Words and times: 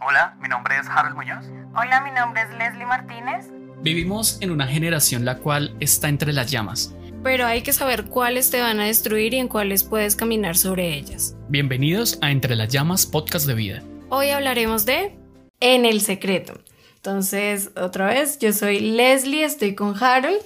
Hola, 0.00 0.36
mi 0.40 0.48
nombre 0.48 0.76
es 0.78 0.86
Harold 0.88 1.16
Muñoz. 1.16 1.44
Hola, 1.74 2.00
mi 2.02 2.12
nombre 2.12 2.42
es 2.42 2.50
Leslie 2.56 2.86
Martínez. 2.86 3.46
Vivimos 3.82 4.38
en 4.40 4.52
una 4.52 4.68
generación 4.68 5.24
la 5.24 5.38
cual 5.38 5.74
está 5.80 6.08
entre 6.08 6.32
las 6.32 6.52
llamas. 6.52 6.94
Pero 7.24 7.46
hay 7.46 7.62
que 7.62 7.72
saber 7.72 8.04
cuáles 8.04 8.48
te 8.50 8.60
van 8.60 8.78
a 8.78 8.84
destruir 8.84 9.34
y 9.34 9.38
en 9.38 9.48
cuáles 9.48 9.82
puedes 9.82 10.14
caminar 10.14 10.56
sobre 10.56 10.94
ellas. 10.94 11.34
Bienvenidos 11.48 12.16
a 12.22 12.30
Entre 12.30 12.54
las 12.54 12.68
Llamas 12.68 13.06
Podcast 13.06 13.44
de 13.48 13.54
Vida. 13.54 13.82
Hoy 14.08 14.30
hablaremos 14.30 14.86
de 14.86 15.18
En 15.58 15.84
el 15.84 16.00
Secreto. 16.00 16.62
Entonces, 16.94 17.70
otra 17.76 18.06
vez, 18.06 18.38
yo 18.38 18.52
soy 18.52 18.78
Leslie, 18.78 19.42
estoy 19.42 19.74
con 19.74 20.00
Harold 20.00 20.38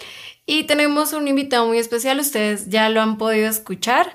y 0.46 0.64
tenemos 0.64 1.12
un 1.12 1.28
invitado 1.28 1.66
muy 1.66 1.76
especial, 1.76 2.20
ustedes 2.20 2.70
ya 2.70 2.88
lo 2.88 3.02
han 3.02 3.18
podido 3.18 3.50
escuchar, 3.50 4.14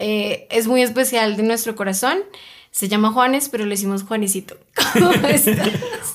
eh, 0.00 0.48
es 0.50 0.66
muy 0.66 0.82
especial 0.82 1.36
de 1.36 1.44
nuestro 1.44 1.76
corazón. 1.76 2.18
Se 2.74 2.88
llama 2.88 3.12
Juanes, 3.12 3.48
pero 3.50 3.66
le 3.66 3.70
decimos 3.70 4.02
Juanicito. 4.02 4.56
¿Cómo 4.94 5.12
estás? 5.28 5.68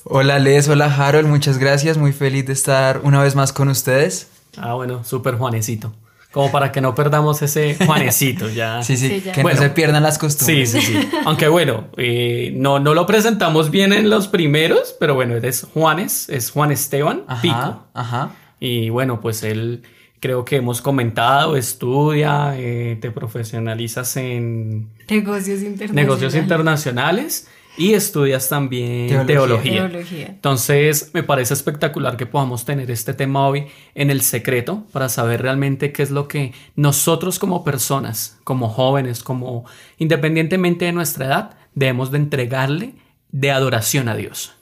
hola 0.03 0.39
Les, 0.39 0.67
hola 0.67 0.93
Harold, 0.93 1.25
muchas 1.25 1.57
gracias, 1.57 1.97
muy 1.97 2.11
feliz 2.11 2.47
de 2.47 2.51
estar 2.51 2.99
una 3.05 3.23
vez 3.23 3.33
más 3.33 3.53
con 3.53 3.69
ustedes. 3.69 4.29
Ah, 4.57 4.73
bueno, 4.73 5.05
súper 5.05 5.35
Juanesito. 5.35 5.93
Como 6.33 6.51
para 6.51 6.73
que 6.73 6.81
no 6.81 6.95
perdamos 6.95 7.41
ese 7.41 7.77
Juanesito, 7.85 8.49
ya. 8.49 8.83
Sí, 8.83 8.97
sí, 8.97 9.23
que 9.33 9.41
no 9.41 9.55
se 9.55 9.69
pierdan 9.69 10.03
las 10.03 10.17
costumbres. 10.17 10.69
Sí, 10.69 10.81
sí, 10.81 10.95
sí. 10.95 11.09
Aunque 11.25 11.47
bueno, 11.47 11.85
eh, 11.95 12.51
no, 12.53 12.77
no 12.79 12.93
lo 12.93 13.05
presentamos 13.05 13.71
bien 13.71 13.93
en 13.93 14.09
los 14.09 14.27
primeros, 14.27 14.93
pero 14.99 15.15
bueno, 15.15 15.37
eres 15.37 15.65
Juanes, 15.73 16.27
es 16.27 16.51
Juan 16.51 16.73
Esteban 16.73 17.23
Pico. 17.41 17.85
Ajá. 17.93 18.31
Y 18.59 18.89
bueno, 18.89 19.21
pues 19.21 19.43
él 19.43 19.83
creo 20.19 20.45
que 20.45 20.57
hemos 20.57 20.81
comentado, 20.81 21.55
estudia, 21.55 22.53
eh, 22.57 22.97
te 22.99 23.11
profesionalizas 23.11 24.17
en 24.17 24.89
negocios 25.09 25.61
internacionales. 25.61 25.95
negocios 25.95 26.35
internacionales 26.35 27.47
y 27.77 27.93
estudias 27.93 28.49
también 28.49 29.25
teología. 29.25 29.89
Entonces, 30.27 31.11
me 31.13 31.23
parece 31.23 31.53
espectacular 31.53 32.17
que 32.17 32.25
podamos 32.25 32.65
tener 32.65 32.91
este 32.91 33.13
tema 33.13 33.47
hoy 33.47 33.67
en 33.95 34.11
el 34.11 34.21
secreto 34.21 34.85
para 34.91 35.07
saber 35.07 35.41
realmente 35.41 35.93
qué 35.93 36.03
es 36.03 36.11
lo 36.11 36.27
que 36.27 36.53
nosotros 36.75 37.39
como 37.39 37.63
personas, 37.63 38.37
como 38.43 38.67
jóvenes, 38.67 39.23
como 39.23 39.65
independientemente 39.97 40.85
de 40.85 40.91
nuestra 40.91 41.25
edad, 41.27 41.57
debemos 41.73 42.11
de 42.11 42.17
entregarle 42.17 42.95
de 43.31 43.51
adoración 43.51 44.09
a 44.09 44.15
Dios. 44.15 44.53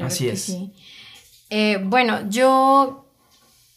Así 0.00 0.28
es. 0.28 0.54
Eh, 1.48 1.80
bueno, 1.82 2.28
yo 2.28 3.03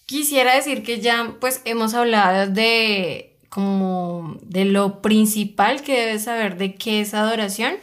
Quisiera 0.07 0.55
decir 0.55 0.83
que 0.83 1.01
ya 1.01 1.35
pues 1.41 1.61
hemos 1.65 1.93
hablado 1.93 2.49
de 2.49 3.35
como 3.49 4.37
de 4.41 4.63
lo 4.63 5.01
principal 5.01 5.81
que 5.81 5.99
debes 5.99 6.23
saber 6.23 6.57
de 6.57 6.75
qué 6.75 7.01
es 7.01 7.13
adoración 7.13 7.75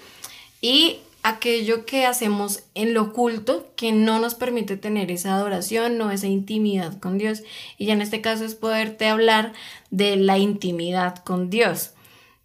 y 0.62 1.00
aquello 1.22 1.84
que 1.84 2.06
hacemos 2.06 2.62
en 2.74 2.94
lo 2.94 3.02
oculto 3.02 3.66
que 3.76 3.92
no 3.92 4.20
nos 4.20 4.34
permite 4.34 4.78
tener 4.78 5.10
esa 5.10 5.34
adoración 5.34 6.00
o 6.00 6.10
esa 6.10 6.26
intimidad 6.26 6.98
con 6.98 7.18
Dios. 7.18 7.42
Y 7.76 7.84
ya 7.86 7.92
en 7.92 8.00
este 8.00 8.22
caso 8.22 8.46
es 8.46 8.54
poderte 8.54 9.06
hablar 9.06 9.52
de 9.90 10.16
la 10.16 10.38
intimidad 10.38 11.16
con 11.24 11.50
Dios. 11.50 11.92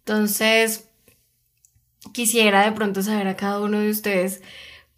Entonces, 0.00 0.88
quisiera 2.12 2.66
de 2.66 2.72
pronto 2.72 3.02
saber 3.02 3.28
a 3.28 3.36
cada 3.36 3.60
uno 3.60 3.80
de 3.80 3.90
ustedes 3.90 4.42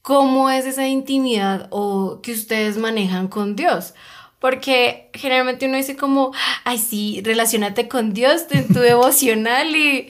cómo 0.00 0.50
es 0.50 0.66
esa 0.66 0.88
intimidad 0.88 1.68
o 1.70 2.20
que 2.20 2.32
ustedes 2.32 2.78
manejan 2.78 3.28
con 3.28 3.54
Dios. 3.54 3.94
Porque 4.42 5.08
generalmente 5.14 5.66
uno 5.66 5.76
dice 5.76 5.96
como, 5.96 6.32
ay, 6.64 6.76
sí, 6.76 7.22
relacionate 7.24 7.86
con 7.86 8.12
Dios 8.12 8.42
en 8.50 8.66
tu 8.66 8.80
devocional 8.80 9.68
y, 9.76 10.08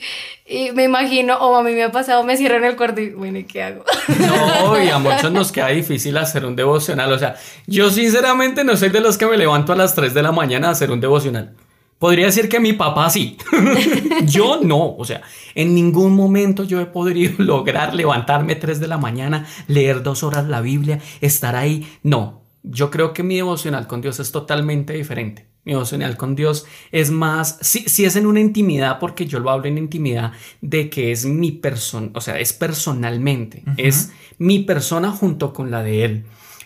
me 0.73 0.85
imagino, 0.85 1.37
o 1.37 1.55
a 1.55 1.61
mí 1.61 1.71
me 1.71 1.83
ha 1.83 1.91
pasado, 1.91 2.23
me 2.23 2.35
cierran 2.35 2.63
el 2.63 2.75
cuarto 2.75 2.99
y, 2.99 3.11
bueno, 3.11 3.37
¿y 3.37 3.43
qué 3.43 3.61
hago? 3.61 3.85
No, 4.19 4.83
y 4.83 4.89
a 4.89 4.97
muchos 4.97 5.31
nos 5.31 5.51
queda 5.51 5.67
difícil 5.67 6.17
hacer 6.17 6.45
un 6.45 6.55
devocional. 6.55 7.13
O 7.13 7.19
sea, 7.19 7.35
yo 7.67 7.91
sinceramente 7.91 8.63
no 8.63 8.75
soy 8.75 8.89
de 8.89 9.01
los 9.01 9.19
que 9.19 9.27
me 9.27 9.37
levanto 9.37 9.71
a 9.71 9.75
las 9.75 9.93
3 9.93 10.15
de 10.15 10.23
la 10.23 10.31
mañana 10.31 10.69
a 10.69 10.71
hacer 10.71 10.89
un 10.89 10.99
devocional. 10.99 11.53
Podría 11.99 12.25
decir 12.25 12.49
que 12.49 12.59
mi 12.59 12.73
papá 12.73 13.11
sí. 13.11 13.37
yo 14.25 14.59
no. 14.63 14.95
O 14.97 15.05
sea, 15.05 15.21
en 15.53 15.75
ningún 15.75 16.15
momento 16.15 16.63
yo 16.63 16.81
he 16.81 16.87
podido 16.87 17.33
lograr 17.37 17.93
levantarme 17.93 18.55
3 18.55 18.79
de 18.79 18.87
la 18.87 18.97
mañana, 18.97 19.45
leer 19.67 20.01
dos 20.01 20.23
horas 20.23 20.47
la 20.47 20.59
Biblia, 20.59 20.99
estar 21.21 21.55
ahí. 21.55 21.87
No, 22.01 22.42
yo 22.63 22.89
creo 22.89 23.13
que 23.13 23.23
mi 23.23 23.35
devocional 23.35 23.87
con 23.87 24.01
Dios 24.01 24.19
es 24.19 24.31
totalmente 24.31 24.93
diferente. 24.93 25.45
Mi 25.65 25.73
devocional 25.73 26.17
con 26.17 26.35
Dios 26.35 26.65
es 26.91 27.11
más, 27.11 27.57
sí, 27.61 27.85
sí 27.87 28.05
es 28.05 28.15
en 28.15 28.25
una 28.25 28.39
intimidad, 28.39 28.99
porque 28.99 29.25
yo 29.25 29.39
lo 29.39 29.49
hablo 29.49 29.67
en 29.67 29.77
intimidad 29.77 30.33
de 30.61 30.89
que 30.89 31.11
es 31.11 31.25
mi 31.25 31.51
persona, 31.51 32.09
o 32.13 32.21
sea, 32.21 32.39
es 32.39 32.51
personalmente, 32.51 33.63
es 33.77 34.11
mi 34.37 34.59
persona 34.59 35.11
junto 35.11 35.53
con 35.53 35.71
la 35.71 35.83
de 35.83 36.05
Él. 36.05 36.25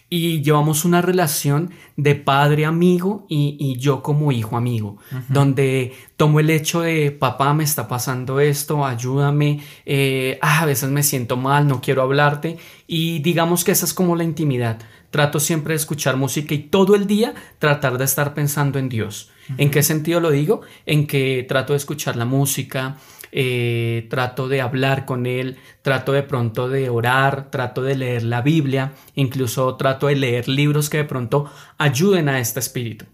Y 0.10 0.42
llevamos 0.42 0.86
una 0.86 1.02
relación 1.02 1.72
de 1.98 2.16
padre 2.16 2.66
amigo 2.66 3.26
y, 3.28 3.76
yo 3.78 4.02
como 4.02 4.32
hijo 4.32 4.56
amigo, 4.56 4.98
donde 5.28 5.94
tomo 6.16 6.40
el 6.40 6.50
hecho 6.50 6.82
de 6.82 7.12
papá 7.12 7.54
me 7.54 7.66
está 7.66 7.90
pasando 7.90 8.40
esto, 8.40 8.86
ayúdame, 8.86 9.60
eh, 9.86 10.40
ah, 10.42 10.62
a 10.62 10.66
veces 10.66 10.90
me 10.90 11.04
siento 11.04 11.36
mal, 11.36 11.68
no 11.68 11.82
quiero 11.82 12.04
hablarte 12.04 12.58
y 12.88 13.20
digamos 13.20 13.66
que 13.66 13.74
esa 13.74 13.84
es 13.84 13.94
como 13.94 14.16
la 14.16 14.24
intimidad 14.24 14.80
trato 15.10 15.40
siempre 15.40 15.74
de 15.74 15.78
escuchar 15.78 16.18
música 16.18 16.54
y 16.54 16.60
todo 16.60 16.96
el 16.96 17.08
día 17.08 17.34
tratar 17.60 17.98
de 17.98 18.06
estar 18.06 18.34
pensando 18.34 18.80
en 18.80 18.90
Dios. 18.90 19.32
¿En 19.58 19.72
qué 19.72 19.82
sentido 19.82 20.20
lo 20.20 20.32
digo? 20.32 20.62
En 20.86 21.08
que 21.08 21.46
trato 21.48 21.74
de 21.74 21.78
escuchar 21.78 22.18
la 22.18 22.26
música, 22.26 22.98
eh, 23.32 24.08
trato 24.10 24.48
de 24.48 24.62
hablar 24.62 25.06
con 25.06 25.26
Él, 25.26 25.58
trato 25.82 26.12
de 26.12 26.24
pronto 26.24 26.70
de 26.70 26.90
orar, 26.90 27.50
trato 27.50 27.82
de 27.82 27.96
leer 27.96 28.24
la 28.24 28.42
Biblia, 28.42 28.94
incluso 29.16 29.76
trato 29.76 30.08
de 30.08 30.16
leer 30.16 30.48
libros 30.48 30.90
que 30.90 30.98
de 30.98 31.04
pronto 31.06 31.50
ayuden 31.78 32.30
a 32.30 32.40
este 32.40 32.60
espíritu. 32.60 33.06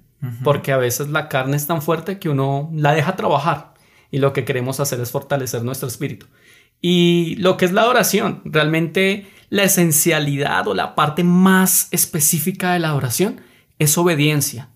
Porque 0.41 0.71
a 0.71 0.77
veces 0.77 1.09
la 1.09 1.27
carne 1.27 1.57
es 1.57 1.67
tan 1.67 1.81
fuerte 1.81 2.17
que 2.17 2.29
uno 2.29 2.69
la 2.73 2.93
deja 2.93 3.17
trabajar 3.17 3.73
y 4.09 4.19
lo 4.19 4.31
que 4.31 4.45
queremos 4.45 4.79
hacer 4.79 5.01
es 5.01 5.11
fortalecer 5.11 5.63
nuestro 5.65 5.89
espíritu. 5.89 6.27
Y 6.79 7.35
lo 7.37 7.57
que 7.57 7.65
es 7.65 7.73
la 7.73 7.81
adoración, 7.81 8.41
realmente 8.45 9.27
la 9.53 9.65
esencialidad 9.65 10.67
o 10.67 10.73
la 10.73 10.95
parte 10.95 11.23
más 11.23 11.87
específica 11.91 12.73
de 12.73 12.79
la 12.79 12.89
adoración 12.89 13.39
es 13.77 13.95
obediencia 13.99 14.69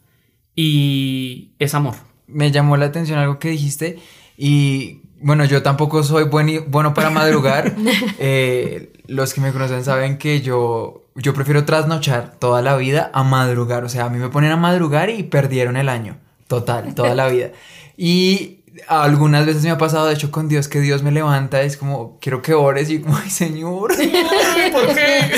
y 0.55 1.49
es 1.57 1.73
amor. 1.73 1.95
Me 2.27 2.51
llamó 2.51 2.77
la 2.77 2.85
atención 2.85 3.17
algo 3.17 3.39
que 3.39 3.49
dijiste 3.49 3.97
y 4.37 5.01
bueno, 5.19 5.45
yo 5.45 5.63
tampoco 5.63 6.03
soy 6.03 6.25
bueno 6.25 6.93
para 6.93 7.09
madrugar. 7.09 7.75
Eh, 8.19 8.93
los 9.07 9.33
que 9.33 9.41
me 9.41 9.51
conocen 9.51 9.83
saben 9.83 10.19
que 10.19 10.41
yo, 10.41 11.05
yo 11.15 11.33
prefiero 11.33 11.65
trasnochar 11.65 12.35
toda 12.37 12.61
la 12.61 12.77
vida 12.77 13.09
a 13.15 13.23
madrugar. 13.23 13.83
O 13.83 13.89
sea, 13.89 14.05
a 14.05 14.09
mí 14.09 14.19
me 14.19 14.29
ponen 14.29 14.51
a 14.51 14.57
madrugar 14.57 15.09
y 15.09 15.23
perdieron 15.23 15.75
el 15.75 15.89
año. 15.89 16.17
Total, 16.47 16.93
toda 16.93 17.15
la 17.15 17.27
vida. 17.29 17.49
Y 17.97 18.56
algunas 18.87 19.45
veces 19.45 19.63
me 19.63 19.71
ha 19.71 19.77
pasado, 19.77 20.07
de 20.07 20.13
hecho, 20.13 20.31
con 20.31 20.47
Dios, 20.47 20.67
que 20.67 20.79
Dios 20.79 21.03
me 21.03 21.11
levanta, 21.11 21.61
es 21.61 21.77
como, 21.77 22.17
quiero 22.19 22.41
que 22.41 22.53
ores, 22.53 22.89
y 22.89 22.99
como, 22.99 23.17
ay, 23.17 23.29
Señor, 23.29 23.93
¿por 24.71 24.95
qué? 24.95 25.31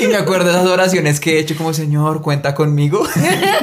Y, 0.00 0.06
me 0.08 0.16
acuerdo 0.16 0.46
de 0.46 0.52
esas 0.52 0.66
oraciones 0.66 1.20
que 1.20 1.36
he 1.36 1.38
hecho, 1.38 1.56
como, 1.56 1.72
Señor, 1.72 2.22
cuenta 2.22 2.54
conmigo. 2.54 3.06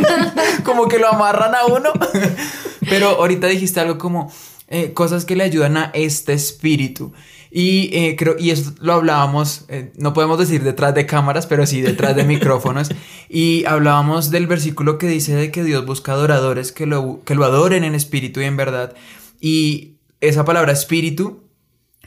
como 0.63 0.87
que 0.87 0.99
lo 0.99 1.09
amarran 1.09 1.53
a 1.55 1.65
uno. 1.65 1.91
Pero 2.89 3.09
ahorita 3.09 3.47
dijiste 3.47 3.79
algo 3.79 3.97
como, 3.97 4.31
eh, 4.67 4.93
cosas 4.93 5.25
que 5.25 5.35
le 5.35 5.43
ayudan 5.43 5.77
a 5.77 5.91
este 5.93 6.33
espíritu. 6.33 7.11
Y 7.51 7.89
eh, 7.93 8.15
creo, 8.15 8.35
y 8.37 8.51
eso 8.51 8.73
lo 8.79 8.93
hablábamos, 8.93 9.65
eh, 9.69 9.91
no 9.97 10.13
podemos 10.13 10.37
decir 10.37 10.63
detrás 10.63 10.93
de 10.93 11.05
cámaras, 11.05 11.47
pero 11.47 11.65
sí 11.65 11.81
detrás 11.81 12.15
de 12.15 12.23
micrófonos. 12.25 12.89
Y 13.27 13.65
hablábamos 13.65 14.29
del 14.29 14.47
versículo 14.47 14.97
que 14.97 15.07
dice 15.07 15.35
de 15.35 15.51
que 15.51 15.63
Dios 15.63 15.85
busca 15.85 16.13
adoradores 16.13 16.71
que 16.71 16.85
lo, 16.85 17.21
que 17.23 17.35
lo 17.35 17.45
adoren 17.45 17.83
en 17.83 17.95
espíritu 17.95 18.41
y 18.41 18.45
en 18.45 18.57
verdad. 18.57 18.95
Y 19.41 19.95
esa 20.21 20.45
palabra 20.45 20.73
espíritu, 20.73 21.43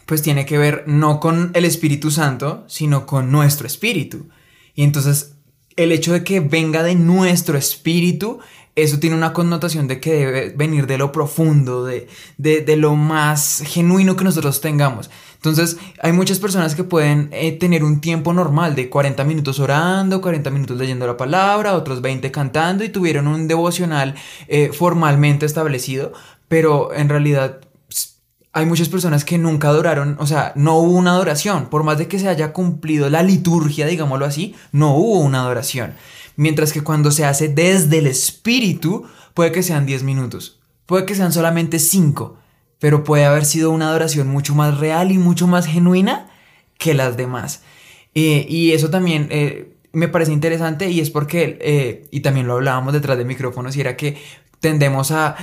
pues 0.06 0.22
tiene 0.22 0.46
que 0.46 0.58
ver 0.58 0.84
no 0.86 1.18
con 1.18 1.50
el 1.54 1.64
Espíritu 1.64 2.10
Santo, 2.10 2.64
sino 2.68 3.06
con 3.06 3.32
nuestro 3.32 3.66
espíritu. 3.66 4.28
Y 4.74 4.84
entonces 4.84 5.34
el 5.76 5.90
hecho 5.90 6.12
de 6.12 6.22
que 6.22 6.40
venga 6.40 6.82
de 6.82 6.94
nuestro 6.94 7.56
espíritu 7.56 8.40
eso 8.74 8.98
tiene 8.98 9.16
una 9.16 9.32
connotación 9.34 9.86
de 9.86 10.00
que 10.00 10.12
debe 10.12 10.48
venir 10.50 10.86
de 10.86 10.96
lo 10.96 11.12
profundo, 11.12 11.84
de, 11.84 12.08
de, 12.38 12.76
lo 12.76 12.96
más 12.96 13.62
genuino 13.66 14.16
que 14.16 14.24
nosotros 14.24 14.62
tengamos. 14.62 15.10
Entonces, 15.42 15.76
hay 16.00 16.12
muchas 16.12 16.38
personas 16.38 16.76
que 16.76 16.84
pueden 16.84 17.28
eh, 17.32 17.50
tener 17.50 17.82
un 17.82 18.00
tiempo 18.00 18.32
normal 18.32 18.76
de 18.76 18.88
40 18.88 19.24
minutos 19.24 19.58
orando, 19.58 20.20
40 20.20 20.50
minutos 20.50 20.78
leyendo 20.78 21.04
la 21.04 21.16
palabra, 21.16 21.74
otros 21.74 22.00
20 22.00 22.30
cantando 22.30 22.84
y 22.84 22.90
tuvieron 22.90 23.26
un 23.26 23.48
devocional 23.48 24.14
eh, 24.46 24.70
formalmente 24.72 25.44
establecido, 25.44 26.12
pero 26.46 26.94
en 26.94 27.08
realidad 27.08 27.58
hay 28.52 28.66
muchas 28.66 28.88
personas 28.88 29.24
que 29.24 29.36
nunca 29.36 29.66
adoraron, 29.66 30.16
o 30.20 30.28
sea, 30.28 30.52
no 30.54 30.76
hubo 30.78 30.92
una 30.92 31.10
adoración, 31.10 31.66
por 31.70 31.82
más 31.82 31.98
de 31.98 32.06
que 32.06 32.20
se 32.20 32.28
haya 32.28 32.52
cumplido 32.52 33.10
la 33.10 33.24
liturgia, 33.24 33.88
digámoslo 33.88 34.26
así, 34.26 34.54
no 34.70 34.94
hubo 34.94 35.18
una 35.18 35.40
adoración. 35.40 35.94
Mientras 36.36 36.72
que 36.72 36.84
cuando 36.84 37.10
se 37.10 37.24
hace 37.24 37.48
desde 37.48 37.98
el 37.98 38.06
espíritu, 38.06 39.08
puede 39.34 39.50
que 39.50 39.64
sean 39.64 39.86
10 39.86 40.04
minutos, 40.04 40.60
puede 40.86 41.04
que 41.04 41.16
sean 41.16 41.32
solamente 41.32 41.80
5, 41.80 42.36
pero 42.82 43.04
puede 43.04 43.24
haber 43.24 43.44
sido 43.44 43.70
una 43.70 43.90
adoración 43.90 44.26
mucho 44.26 44.56
más 44.56 44.80
real 44.80 45.12
y 45.12 45.18
mucho 45.18 45.46
más 45.46 45.66
genuina 45.68 46.26
que 46.78 46.94
las 46.94 47.16
demás. 47.16 47.62
Eh, 48.12 48.44
y 48.48 48.72
eso 48.72 48.90
también 48.90 49.28
eh, 49.30 49.72
me 49.92 50.08
parece 50.08 50.32
interesante 50.32 50.90
y 50.90 50.98
es 50.98 51.08
porque, 51.08 51.58
eh, 51.60 52.08
y 52.10 52.20
también 52.20 52.48
lo 52.48 52.54
hablábamos 52.54 52.92
detrás 52.92 53.18
de 53.18 53.24
micrófonos, 53.24 53.76
y 53.76 53.82
era 53.82 53.96
que 53.96 54.16
tendemos 54.58 55.12
a 55.12 55.36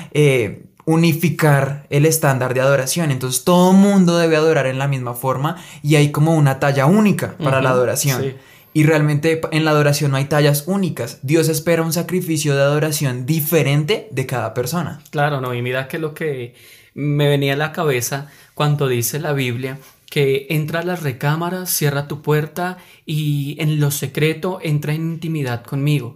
unificar 0.84 1.88
el 1.90 2.06
estándar 2.06 2.54
de 2.54 2.60
adoración. 2.60 3.10
Entonces 3.10 3.46
todo 3.46 3.72
mundo 3.72 4.18
debe 4.18 4.36
adorar 4.36 4.68
en 4.68 4.78
la 4.78 4.90
misma 4.90 5.14
forma 5.14 5.56
y 5.82 5.96
hay 5.96 6.12
como 6.12 6.36
una 6.36 6.60
talla 6.60 6.88
única 6.88 7.38
para 7.38 7.62
la 7.62 7.70
adoración. 7.70 8.22
sí. 8.22 8.36
Y 8.72 8.84
realmente 8.84 9.42
en 9.52 9.66
la 9.66 9.72
adoración 9.72 10.12
no 10.12 10.18
hay 10.18 10.26
tallas 10.26 10.66
únicas. 10.68 11.20
Dios 11.24 11.50
espera 11.50 11.82
un 11.82 11.92
sacrificio 11.92 12.56
de 12.56 12.62
adoración 12.62 13.26
diferente 13.26 14.08
de 14.12 14.26
cada 14.28 14.54
persona. 14.54 15.02
Claro, 15.10 15.42
no, 15.42 15.56
y 15.56 15.62
mira 15.64 15.88
que 15.88 15.98
lo 15.98 16.14
que 16.14 16.54
me 16.94 17.28
venía 17.28 17.54
a 17.54 17.58
la 17.58 17.72
cabeza 17.72 18.30
cuando 18.54 18.88
dice 18.88 19.20
la 19.20 19.34
Biblia 19.34 19.80
que 20.10 20.48
entra 20.50 20.80
a 20.80 20.84
las 20.84 21.04
recámaras, 21.04 21.70
cierra 21.70 22.08
tu 22.08 22.22
puerta 22.22 22.78
y 23.06 23.56
en 23.60 23.80
lo 23.80 23.92
secreto 23.92 24.60
entra 24.62 24.94
en 24.94 25.12
intimidad 25.12 25.64
conmigo. 25.64 26.16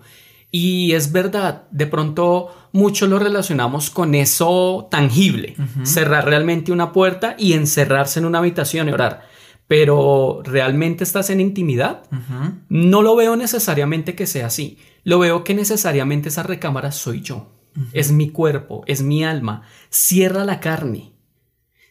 Y 0.52 0.94
es 0.94 1.12
verdad, 1.12 1.64
de 1.72 1.88
pronto 1.88 2.70
mucho 2.74 3.08
lo 3.08 3.18
relacionamos 3.20 3.90
con 3.90 4.14
eso 4.14 4.88
tangible, 4.92 5.56
cerrar 5.84 6.26
realmente 6.26 6.72
una 6.72 6.92
puerta 6.92 7.36
y 7.40 7.54
encerrarse 7.54 8.20
en 8.20 8.26
una 8.26 8.40
habitación 8.40 8.90
y 8.90 8.92
orar. 8.92 9.28
Pero 9.68 10.42
¿realmente 10.44 11.04
estás 11.04 11.30
en 11.30 11.40
intimidad? 11.40 12.04
No 12.70 13.02
lo 13.02 13.16
veo 13.16 13.36
necesariamente 13.36 14.16
que 14.16 14.28
sea 14.28 14.48
así. 14.48 14.78
Lo 15.04 15.20
veo 15.20 15.44
que 15.44 15.54
necesariamente 15.54 16.30
esa 16.30 16.44
recámara 16.44 16.92
soy 16.92 17.22
yo. 17.22 17.48
Es 17.92 18.12
mi 18.12 18.30
cuerpo, 18.30 18.84
es 18.88 19.02
mi 19.02 19.24
alma. 19.24 19.64
Cierra 19.90 20.46
la 20.46 20.60
carne. 20.60 21.14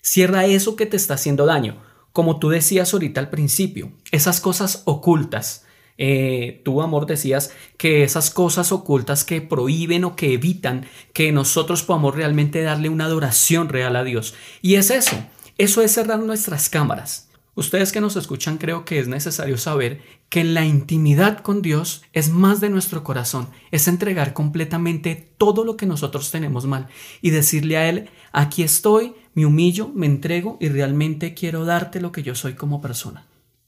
Cierra 0.00 0.46
eso 0.46 0.76
que 0.76 0.86
te 0.86 0.96
está 0.96 1.14
haciendo 1.14 1.46
daño. 1.46 1.82
Como 2.12 2.38
tú 2.38 2.50
decías 2.50 2.92
ahorita 2.92 3.20
al 3.20 3.30
principio, 3.30 3.92
esas 4.10 4.40
cosas 4.40 4.82
ocultas. 4.84 5.64
Eh, 5.98 6.62
tú, 6.64 6.82
amor, 6.82 7.06
decías 7.06 7.52
que 7.76 8.02
esas 8.02 8.30
cosas 8.30 8.72
ocultas 8.72 9.24
que 9.24 9.40
prohíben 9.40 10.04
o 10.04 10.16
que 10.16 10.32
evitan 10.32 10.86
que 11.12 11.32
nosotros 11.32 11.82
podamos 11.82 12.14
realmente 12.14 12.62
darle 12.62 12.88
una 12.88 13.04
adoración 13.04 13.68
real 13.68 13.96
a 13.96 14.04
Dios. 14.04 14.34
Y 14.60 14.74
es 14.74 14.90
eso, 14.90 15.16
eso 15.58 15.82
es 15.82 15.92
cerrar 15.92 16.18
nuestras 16.20 16.68
cámaras. 16.68 17.28
Ustedes 17.54 17.92
que 17.92 18.00
nos 18.00 18.16
escuchan 18.16 18.56
creo 18.56 18.86
que 18.86 18.98
es 18.98 19.08
necesario 19.08 19.58
saber 19.58 20.00
que 20.30 20.42
la 20.42 20.64
intimidad 20.64 21.40
con 21.40 21.60
Dios 21.60 22.02
es 22.14 22.30
más 22.30 22.60
de 22.60 22.70
nuestro 22.70 23.04
corazón, 23.04 23.48
es 23.70 23.88
entregar 23.88 24.32
completamente 24.32 25.34
todo 25.36 25.64
lo 25.64 25.76
que 25.76 25.84
nosotros 25.84 26.30
tenemos 26.30 26.64
mal 26.64 26.88
y 27.20 27.28
decirle 27.30 27.76
a 27.76 27.88
Él, 27.90 28.08
aquí 28.32 28.62
estoy, 28.62 29.14
me 29.34 29.44
humillo, 29.44 29.88
me 29.88 30.06
entrego 30.06 30.56
y 30.60 30.70
realmente 30.70 31.34
quiero 31.34 31.66
darte 31.66 32.00
lo 32.00 32.10
que 32.10 32.22
yo 32.22 32.34
soy 32.34 32.54
como 32.54 32.80
persona. 32.80 33.26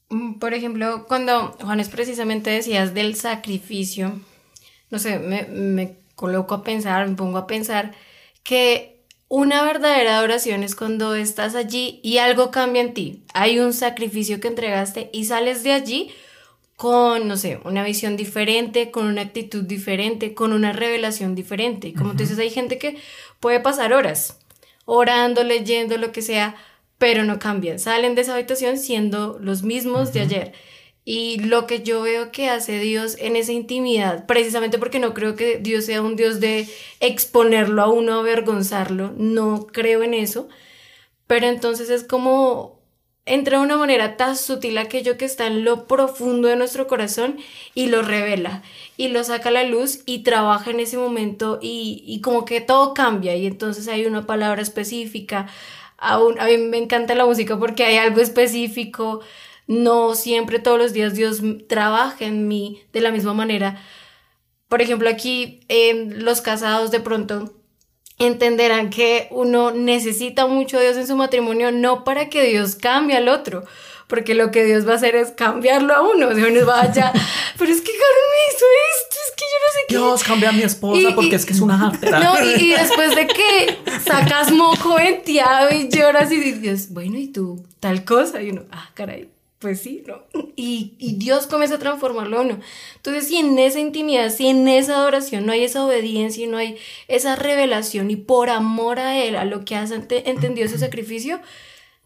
Mm, 0.09 0.39
Por 0.39 0.55
ejemplo, 0.55 1.05
cuando 1.07 1.51
Juanes 1.61 1.89
precisamente 1.89 2.49
decías 2.49 2.95
del 2.95 3.13
sacrificio, 3.13 4.19
no 4.89 4.97
sé, 4.97 5.19
me, 5.19 5.43
me 5.43 5.97
coloco 6.15 6.55
a 6.55 6.63
pensar, 6.63 7.07
me 7.07 7.15
pongo 7.15 7.37
a 7.37 7.45
pensar 7.45 7.93
que 8.43 8.94
una 9.27 9.63
verdadera 9.63 10.17
adoración 10.17 10.63
es 10.63 10.75
cuando 10.75 11.15
estás 11.15 11.55
allí 11.55 11.99
y 12.03 12.19
algo 12.19 12.51
cambia 12.51 12.81
en 12.81 12.93
ti. 12.93 13.23
Hay 13.33 13.59
un 13.59 13.73
sacrificio 13.73 14.39
que 14.39 14.47
entregaste 14.47 15.09
y 15.11 15.25
sales 15.25 15.63
de 15.63 15.73
allí 15.73 16.11
con, 16.75 17.27
no 17.27 17.37
sé, 17.37 17.59
una 17.63 17.83
visión 17.83 18.17
diferente, 18.17 18.91
con 18.91 19.07
una 19.07 19.21
actitud 19.21 19.63
diferente, 19.63 20.33
con 20.33 20.53
una 20.53 20.73
revelación 20.73 21.33
diferente. 21.33 21.87
Y 21.87 21.93
como 21.93 22.11
tú 22.11 22.17
dices, 22.19 22.37
hay 22.37 22.49
gente 22.49 22.77
que 22.77 22.97
puede 23.39 23.59
pasar 23.59 23.93
horas 23.93 24.39
orando, 24.85 25.43
leyendo, 25.43 25.97
lo 25.97 26.11
que 26.11 26.21
sea, 26.21 26.55
pero 26.97 27.23
no 27.23 27.39
cambian. 27.39 27.79
Salen 27.79 28.15
de 28.15 28.21
esa 28.21 28.35
habitación 28.35 28.77
siendo 28.77 29.39
los 29.39 29.63
mismos 29.63 30.13
de 30.13 30.21
ayer. 30.21 30.53
Y 31.07 31.39
lo 31.39 31.67
que 31.67 31.83
yo 31.83 32.01
veo 32.01 32.31
que 32.31 32.49
hace 32.49 32.79
Dios 32.79 33.15
en 33.19 33.35
esa 33.35 33.51
intimidad, 33.53 34.25
precisamente 34.25 34.79
porque 34.79 34.99
no 34.99 35.13
creo 35.13 35.35
que 35.35 35.59
Dios 35.59 35.85
sea 35.85 36.01
un 36.01 36.15
Dios 36.15 36.39
de 36.39 36.67
exponerlo 36.99 37.83
a 37.83 37.89
uno, 37.89 38.19
avergonzarlo, 38.19 39.13
no 39.17 39.67
creo 39.67 40.01
en 40.03 40.15
eso, 40.15 40.49
pero 41.27 41.47
entonces 41.47 41.89
es 41.89 42.03
como 42.03 42.79
entra 43.27 43.57
de 43.57 43.63
una 43.65 43.77
manera 43.77 44.17
tan 44.17 44.35
sutil 44.37 44.77
aquello 44.77 45.17
que 45.17 45.25
está 45.25 45.47
en 45.47 45.63
lo 45.65 45.87
profundo 45.87 46.47
de 46.47 46.55
nuestro 46.55 46.85
corazón 46.87 47.37
y 47.73 47.87
lo 47.87 48.03
revela 48.03 48.61
y 48.97 49.07
lo 49.07 49.23
saca 49.23 49.49
a 49.49 49.51
la 49.51 49.63
luz 49.63 50.01
y 50.05 50.19
trabaja 50.23 50.69
en 50.69 50.79
ese 50.79 50.97
momento 50.97 51.57
y, 51.61 52.03
y 52.05 52.21
como 52.21 52.45
que 52.45 52.61
todo 52.61 52.93
cambia 52.93 53.35
y 53.35 53.47
entonces 53.47 53.87
hay 53.87 54.05
una 54.05 54.27
palabra 54.27 54.61
específica. 54.61 55.47
A, 55.97 56.19
un- 56.23 56.39
a 56.39 56.45
mí 56.45 56.57
me 56.57 56.77
encanta 56.77 57.15
la 57.15 57.25
música 57.25 57.57
porque 57.57 57.83
hay 57.85 57.97
algo 57.97 58.21
específico. 58.21 59.21
No 59.67 60.13
siempre 60.15 60.59
todos 60.59 60.77
los 60.77 60.93
días 60.93 61.13
Dios 61.15 61.39
trabaja 61.67 62.25
en 62.25 62.47
mí 62.47 62.81
de 62.93 63.01
la 63.01 63.11
misma 63.11 63.33
manera. 63.33 63.81
Por 64.67 64.81
ejemplo, 64.81 65.09
aquí 65.09 65.61
eh, 65.69 66.09
los 66.15 66.41
casados 66.41 66.91
de 66.91 66.99
pronto 66.99 67.53
entenderán 68.17 68.89
que 68.89 69.27
uno 69.31 69.71
necesita 69.71 70.47
mucho 70.47 70.77
a 70.77 70.81
Dios 70.81 70.97
en 70.97 71.07
su 71.07 71.15
matrimonio, 71.15 71.71
no 71.71 72.03
para 72.03 72.29
que 72.29 72.43
Dios 72.45 72.75
cambie 72.75 73.17
al 73.17 73.27
otro, 73.27 73.63
porque 74.07 74.35
lo 74.35 74.51
que 74.51 74.63
Dios 74.63 74.87
va 74.87 74.93
a 74.93 74.95
hacer 74.95 75.15
es 75.15 75.31
cambiarlo 75.31 75.93
a 75.93 76.01
uno. 76.01 76.29
O 76.29 76.33
sea, 76.35 76.47
uno 76.47 76.65
vaya, 76.65 77.11
pero 77.57 77.71
es 77.71 77.81
que 77.81 77.91
Carol 77.91 78.25
me 78.31 78.55
hizo 78.55 78.65
esto, 78.93 79.17
es 79.27 79.35
que 79.35 79.43
yo 79.43 79.59
no 79.65 79.73
sé 79.73 79.79
qué. 79.87 79.95
Dios, 79.95 80.23
cambia 80.23 80.49
a 80.49 80.53
mi 80.53 80.61
esposa 80.63 81.01
Y- 81.01 81.07
y- 81.07 81.13
porque 81.13 81.35
es 81.35 81.45
que 81.45 81.53
es 81.53 81.59
una 81.59 81.77
jartera. 81.77 82.19
No, 82.19 82.43
y, 82.43 82.53
y 82.53 82.69
después 82.79 83.15
de 83.15 83.27
que 83.27 83.77
sacas 84.05 84.51
moco 84.51 84.95
venteado 84.95 85.71
y 85.75 85.89
lloras 85.89 86.31
y 86.31 86.37
dices, 86.39 86.93
bueno, 86.93 87.17
¿y 87.17 87.27
tú? 87.27 87.65
Tal 87.79 88.05
cosa. 88.05 88.41
Y 88.41 88.51
uno, 88.51 88.63
ah, 88.71 88.89
caray, 88.93 89.29
pues 89.59 89.81
sí, 89.81 90.03
¿no? 90.05 90.23
Y, 90.55 90.95
y 90.99 91.15
Dios 91.15 91.47
comienza 91.47 91.75
a 91.75 91.79
transformarlo 91.79 92.41
uno. 92.41 92.59
Entonces, 92.97 93.27
si 93.27 93.37
en 93.37 93.57
esa 93.57 93.79
intimidad, 93.79 94.29
si 94.29 94.47
en 94.47 94.67
esa 94.67 94.95
adoración 94.97 95.45
no 95.45 95.53
hay 95.53 95.63
esa 95.63 95.85
obediencia 95.85 96.43
y 96.43 96.47
no 96.47 96.57
hay 96.57 96.77
esa 97.07 97.35
revelación 97.35 98.11
y 98.11 98.15
por 98.15 98.49
amor 98.49 98.99
a 98.99 99.17
Él, 99.17 99.35
a 99.35 99.45
lo 99.45 99.65
que 99.65 99.75
has 99.75 99.91
ente- 99.91 100.29
entendido 100.29 100.67
ese 100.67 100.77
sacrificio, 100.77 101.39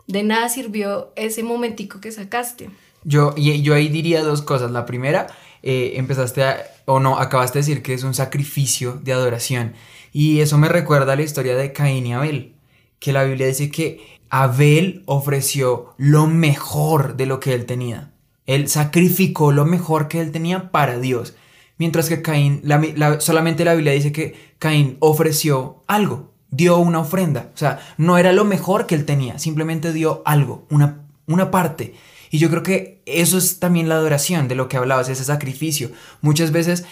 de 0.07 0.23
nada 0.23 0.49
sirvió 0.49 1.11
ese 1.15 1.43
momentico 1.43 1.99
que 1.99 2.11
sacaste. 2.11 2.69
Yo, 3.03 3.33
y 3.35 3.61
yo 3.61 3.73
ahí 3.73 3.89
diría 3.89 4.23
dos 4.23 4.41
cosas. 4.41 4.71
La 4.71 4.85
primera, 4.85 5.27
eh, 5.63 5.93
empezaste 5.95 6.43
a, 6.43 6.65
o 6.85 6.99
no, 6.99 7.17
acabaste 7.17 7.59
de 7.59 7.61
decir 7.65 7.81
que 7.81 7.93
es 7.93 8.03
un 8.03 8.13
sacrificio 8.13 8.93
de 9.03 9.13
adoración. 9.13 9.73
Y 10.11 10.39
eso 10.39 10.57
me 10.57 10.69
recuerda 10.69 11.13
a 11.13 11.15
la 11.15 11.21
historia 11.21 11.55
de 11.55 11.73
Caín 11.73 12.07
y 12.07 12.13
Abel, 12.13 12.53
que 12.99 13.13
la 13.13 13.23
Biblia 13.23 13.47
dice 13.47 13.69
que 13.69 14.18
Abel 14.29 15.03
ofreció 15.05 15.93
lo 15.97 16.27
mejor 16.27 17.15
de 17.17 17.25
lo 17.25 17.39
que 17.39 17.53
él 17.53 17.65
tenía. 17.65 18.11
Él 18.45 18.67
sacrificó 18.67 19.51
lo 19.51 19.65
mejor 19.65 20.07
que 20.07 20.21
él 20.21 20.31
tenía 20.31 20.71
para 20.71 20.99
Dios. 20.99 21.35
Mientras 21.77 22.09
que 22.09 22.21
Caín, 22.21 22.61
la- 22.63 22.81
la- 22.95 23.21
solamente 23.21 23.63
la 23.63 23.73
Biblia 23.73 23.93
dice 23.93 24.11
que 24.11 24.35
Caín 24.59 24.97
ofreció 24.99 25.83
algo, 25.87 26.33
dio 26.51 26.77
una 26.77 26.99
ofrenda. 26.99 27.51
O 27.53 27.57
sea, 27.57 27.79
no 27.97 28.17
era 28.17 28.31
lo 28.33 28.43
mejor 28.45 28.85
que 28.85 28.95
él 28.95 29.05
tenía, 29.05 29.39
simplemente 29.39 29.93
dio 29.93 30.21
algo, 30.25 30.65
una, 30.69 31.05
una 31.27 31.51
parte. 31.51 31.93
Y 32.31 32.37
yo 32.37 32.49
creo 32.49 32.61
que 32.63 33.01
eso 33.07 33.37
es 33.39 33.59
también 33.59 33.89
la 33.89 33.95
adoración 33.95 34.47
de 34.47 34.55
lo 34.55 34.67
que 34.67 34.77
hablabas, 34.77 35.09
ese 35.09 35.23
sacrificio. 35.23 35.89
Muchas 36.21 36.51
veces 36.51 36.85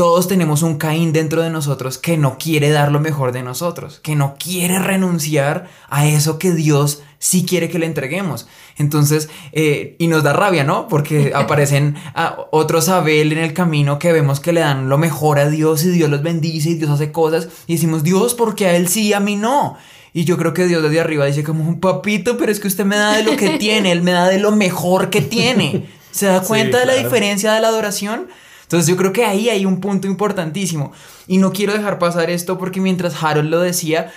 todos 0.00 0.28
tenemos 0.28 0.62
un 0.62 0.78
Caín 0.78 1.12
dentro 1.12 1.42
de 1.42 1.50
nosotros 1.50 1.98
que 1.98 2.16
no 2.16 2.38
quiere 2.38 2.70
dar 2.70 2.90
lo 2.90 3.00
mejor 3.00 3.32
de 3.32 3.42
nosotros, 3.42 4.00
que 4.02 4.16
no 4.16 4.36
quiere 4.42 4.78
renunciar 4.78 5.68
a 5.90 6.06
eso 6.06 6.38
que 6.38 6.52
Dios 6.52 7.02
sí 7.18 7.44
quiere 7.44 7.68
que 7.68 7.78
le 7.78 7.84
entreguemos. 7.84 8.48
Entonces, 8.78 9.28
eh, 9.52 9.96
y 9.98 10.06
nos 10.06 10.22
da 10.22 10.32
rabia, 10.32 10.64
¿no? 10.64 10.88
Porque 10.88 11.32
aparecen 11.36 11.96
a 12.14 12.46
otros 12.50 12.88
Abel 12.88 13.30
en 13.32 13.40
el 13.40 13.52
camino 13.52 13.98
que 13.98 14.10
vemos 14.10 14.40
que 14.40 14.54
le 14.54 14.60
dan 14.60 14.88
lo 14.88 14.96
mejor 14.96 15.38
a 15.38 15.50
Dios 15.50 15.84
y 15.84 15.90
Dios 15.90 16.08
los 16.08 16.22
bendice 16.22 16.70
y 16.70 16.74
Dios 16.76 16.90
hace 16.90 17.12
cosas 17.12 17.48
y 17.66 17.74
decimos, 17.74 18.02
Dios, 18.02 18.32
porque 18.32 18.68
a 18.68 18.76
él 18.76 18.88
sí, 18.88 19.12
a 19.12 19.20
mí 19.20 19.36
no. 19.36 19.76
Y 20.14 20.24
yo 20.24 20.38
creo 20.38 20.54
que 20.54 20.64
Dios 20.64 20.82
desde 20.82 21.00
arriba 21.00 21.26
dice 21.26 21.44
como 21.44 21.62
un 21.68 21.78
papito, 21.78 22.38
pero 22.38 22.50
es 22.50 22.58
que 22.58 22.68
usted 22.68 22.86
me 22.86 22.96
da 22.96 23.18
de 23.18 23.22
lo 23.22 23.36
que 23.36 23.50
tiene, 23.58 23.92
él 23.92 24.00
me 24.00 24.12
da 24.12 24.28
de 24.28 24.38
lo 24.38 24.52
mejor 24.52 25.10
que 25.10 25.20
tiene. 25.20 25.90
¿Se 26.10 26.24
da 26.24 26.40
Sí, 26.40 26.46
cuenta 26.46 26.78
de 26.78 26.86
la 26.86 26.94
diferencia 26.94 27.52
de 27.52 27.60
la 27.60 27.68
adoración? 27.68 28.28
Entonces 28.70 28.86
yo 28.88 28.96
creo 28.96 29.12
que 29.12 29.24
ahí 29.24 29.48
hay 29.48 29.66
un 29.66 29.80
punto 29.80 30.06
importantísimo. 30.06 30.92
Y 31.26 31.38
no 31.38 31.52
quiero 31.52 31.72
dejar 31.72 31.98
pasar 31.98 32.30
esto 32.30 32.56
porque 32.56 32.80
mientras 32.80 33.20
Harold 33.20 33.50
lo 33.50 33.58
decía, 33.58 34.12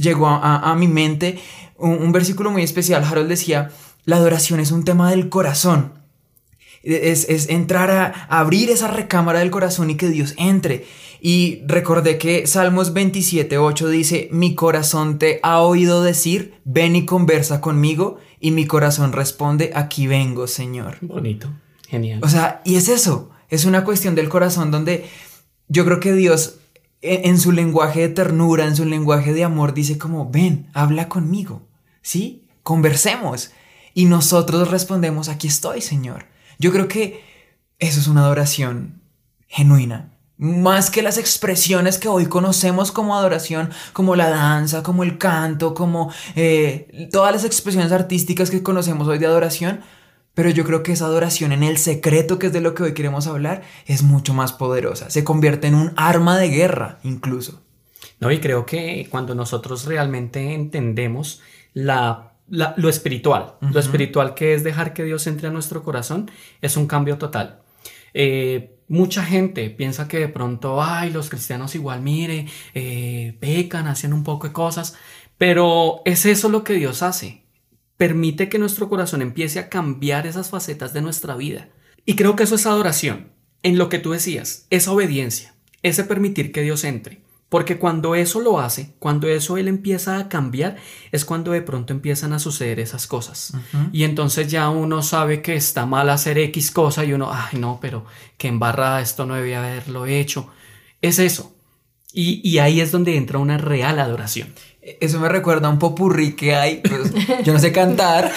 llegó 0.00 0.28
a, 0.28 0.36
a- 0.36 0.70
a 0.70 0.74
mi 0.76 0.86
mente 0.86 1.40
un, 1.76 1.94
un 2.00 2.12
versículo 2.12 2.52
muy 2.52 2.62
especial. 2.62 3.02
Harold 3.02 3.28
decía, 3.28 3.70
la 4.04 4.16
adoración 4.16 4.60
es 4.60 4.70
un 4.70 4.84
tema 4.84 5.10
del 5.10 5.28
corazón. 5.28 5.94
Es, 6.84 7.28
es 7.28 7.48
entrar 7.48 7.90
a, 7.90 8.26
a 8.28 8.38
abrir 8.38 8.70
esa 8.70 8.86
recámara 8.86 9.40
del 9.40 9.50
corazón 9.50 9.90
y 9.90 9.96
que 9.96 10.08
Dios 10.08 10.34
entre. 10.38 10.86
Y 11.20 11.62
recordé 11.66 12.18
que 12.18 12.46
Salmos 12.46 12.92
27, 12.92 13.58
8 13.58 13.88
dice, 13.88 14.28
mi 14.30 14.54
corazón 14.54 15.18
te 15.18 15.40
ha 15.42 15.58
oído 15.60 16.04
decir, 16.04 16.54
ven 16.64 16.94
y 16.94 17.04
conversa 17.04 17.60
conmigo, 17.60 18.18
y 18.38 18.52
mi 18.52 18.64
corazón 18.66 19.12
responde, 19.12 19.72
aquí 19.74 20.06
vengo, 20.06 20.46
Señor. 20.46 20.98
Bonito, 21.00 21.50
genial. 21.88 22.20
O 22.22 22.28
sea, 22.28 22.62
y 22.64 22.76
es 22.76 22.88
eso, 22.88 23.30
es 23.48 23.64
una 23.64 23.84
cuestión 23.84 24.14
del 24.14 24.28
corazón 24.28 24.70
donde 24.70 25.08
yo 25.68 25.84
creo 25.84 26.00
que 26.00 26.12
Dios 26.12 26.56
en, 27.02 27.30
en 27.30 27.38
su 27.38 27.52
lenguaje 27.52 28.00
de 28.00 28.08
ternura, 28.08 28.64
en 28.64 28.76
su 28.76 28.84
lenguaje 28.84 29.32
de 29.32 29.44
amor, 29.44 29.74
dice 29.74 29.98
como, 29.98 30.30
ven, 30.30 30.68
habla 30.74 31.08
conmigo, 31.08 31.62
¿sí? 32.02 32.46
Conversemos. 32.62 33.50
y 33.94 34.04
nosotros 34.04 34.70
respondemos, 34.70 35.28
aquí 35.28 35.48
estoy, 35.48 35.80
Señor. 35.80 36.26
Yo 36.58 36.70
creo 36.72 36.86
que 36.86 37.24
eso 37.78 38.00
es 38.00 38.08
una 38.08 38.22
adoración 38.22 39.00
genuina. 39.48 40.12
Más 40.36 40.90
que 40.90 41.02
las 41.02 41.18
expresiones 41.18 41.98
que 41.98 42.06
hoy 42.06 42.26
conocemos 42.26 42.92
como 42.92 43.16
adoración, 43.16 43.70
como 43.92 44.14
la 44.14 44.30
danza, 44.30 44.84
como 44.84 45.02
el 45.02 45.18
canto, 45.18 45.74
como 45.74 46.12
eh, 46.36 47.08
todas 47.10 47.32
las 47.32 47.44
expresiones 47.44 47.90
artísticas 47.90 48.50
que 48.50 48.62
conocemos 48.62 49.08
hoy 49.08 49.18
de 49.18 49.26
adoración, 49.26 49.80
pero 50.38 50.50
yo 50.50 50.62
creo 50.62 50.84
que 50.84 50.92
esa 50.92 51.06
adoración 51.06 51.50
en 51.50 51.64
el 51.64 51.78
secreto, 51.78 52.38
que 52.38 52.46
es 52.46 52.52
de 52.52 52.60
lo 52.60 52.72
que 52.72 52.84
hoy 52.84 52.94
queremos 52.94 53.26
hablar, 53.26 53.62
es 53.86 54.04
mucho 54.04 54.34
más 54.34 54.52
poderosa. 54.52 55.10
Se 55.10 55.24
convierte 55.24 55.66
en 55.66 55.74
un 55.74 55.92
arma 55.96 56.38
de 56.38 56.48
guerra, 56.48 57.00
incluso. 57.02 57.64
No, 58.20 58.30
y 58.30 58.38
creo 58.38 58.64
que 58.64 59.08
cuando 59.10 59.34
nosotros 59.34 59.84
realmente 59.86 60.54
entendemos 60.54 61.42
la, 61.72 62.34
lo 62.46 62.88
espiritual, 62.88 63.54
lo 63.60 63.80
espiritual 63.80 64.34
que 64.34 64.54
es 64.54 64.62
dejar 64.62 64.94
que 64.94 65.02
Dios 65.02 65.26
entre 65.26 65.48
a 65.48 65.50
nuestro 65.50 65.82
corazón, 65.82 66.30
es 66.60 66.76
un 66.76 66.86
cambio 66.86 67.18
total. 67.18 67.58
Eh, 68.14 68.78
mucha 68.86 69.24
gente 69.24 69.70
piensa 69.70 70.06
que 70.06 70.20
de 70.20 70.28
pronto, 70.28 70.80
ay, 70.80 71.10
los 71.10 71.30
cristianos 71.30 71.74
igual, 71.74 72.00
mire, 72.00 72.46
eh, 72.74 73.36
pecan, 73.40 73.88
hacen 73.88 74.12
un 74.12 74.22
poco 74.22 74.46
de 74.46 74.52
cosas, 74.52 74.94
pero 75.36 76.00
es 76.04 76.26
eso 76.26 76.48
lo 76.48 76.62
que 76.62 76.74
Dios 76.74 77.02
hace. 77.02 77.47
Permite 77.98 78.48
que 78.48 78.58
nuestro 78.58 78.88
corazón 78.88 79.20
empiece 79.20 79.58
a 79.58 79.68
cambiar 79.68 80.26
esas 80.26 80.48
facetas 80.48 80.94
de 80.94 81.02
nuestra 81.02 81.36
vida. 81.36 81.68
Y 82.06 82.16
creo 82.16 82.36
que 82.36 82.44
eso 82.44 82.54
es 82.54 82.64
adoración. 82.64 83.32
En 83.62 83.76
lo 83.76 83.90
que 83.90 83.98
tú 83.98 84.12
decías, 84.12 84.66
esa 84.70 84.92
obediencia, 84.92 85.54
ese 85.82 86.04
permitir 86.04 86.52
que 86.52 86.62
Dios 86.62 86.84
entre. 86.84 87.20
Porque 87.48 87.78
cuando 87.78 88.14
eso 88.14 88.40
lo 88.40 88.60
hace, 88.60 88.94
cuando 88.98 89.26
eso 89.26 89.56
él 89.56 89.68
empieza 89.68 90.18
a 90.18 90.28
cambiar, 90.28 90.76
es 91.12 91.24
cuando 91.24 91.52
de 91.52 91.62
pronto 91.62 91.92
empiezan 91.92 92.34
a 92.34 92.38
suceder 92.38 92.78
esas 92.78 93.06
cosas. 93.06 93.54
Y 93.90 94.04
entonces 94.04 94.48
ya 94.48 94.68
uno 94.68 95.02
sabe 95.02 95.40
que 95.40 95.56
está 95.56 95.86
mal 95.86 96.10
hacer 96.10 96.38
X 96.38 96.70
cosa 96.70 97.04
y 97.04 97.14
uno, 97.14 97.30
ay 97.32 97.58
no, 97.58 97.78
pero 97.80 98.04
que 98.36 98.48
embarrada 98.48 99.00
esto 99.00 99.24
no 99.24 99.34
debía 99.34 99.58
haberlo 99.58 100.04
hecho. 100.06 100.48
Es 101.00 101.18
eso. 101.18 101.56
Y, 102.12 102.46
y 102.46 102.58
ahí 102.58 102.80
es 102.80 102.92
donde 102.92 103.16
entra 103.16 103.38
una 103.38 103.56
real 103.56 103.98
adoración. 103.98 104.52
Eso 104.80 105.20
me 105.20 105.28
recuerda 105.28 105.68
a 105.68 105.70
un 105.70 105.78
popurrí 105.78 106.34
que 106.34 106.54
hay. 106.54 106.76
Pues, 106.76 107.12
yo 107.44 107.52
no 107.52 107.58
sé 107.58 107.72
cantar. 107.72 108.32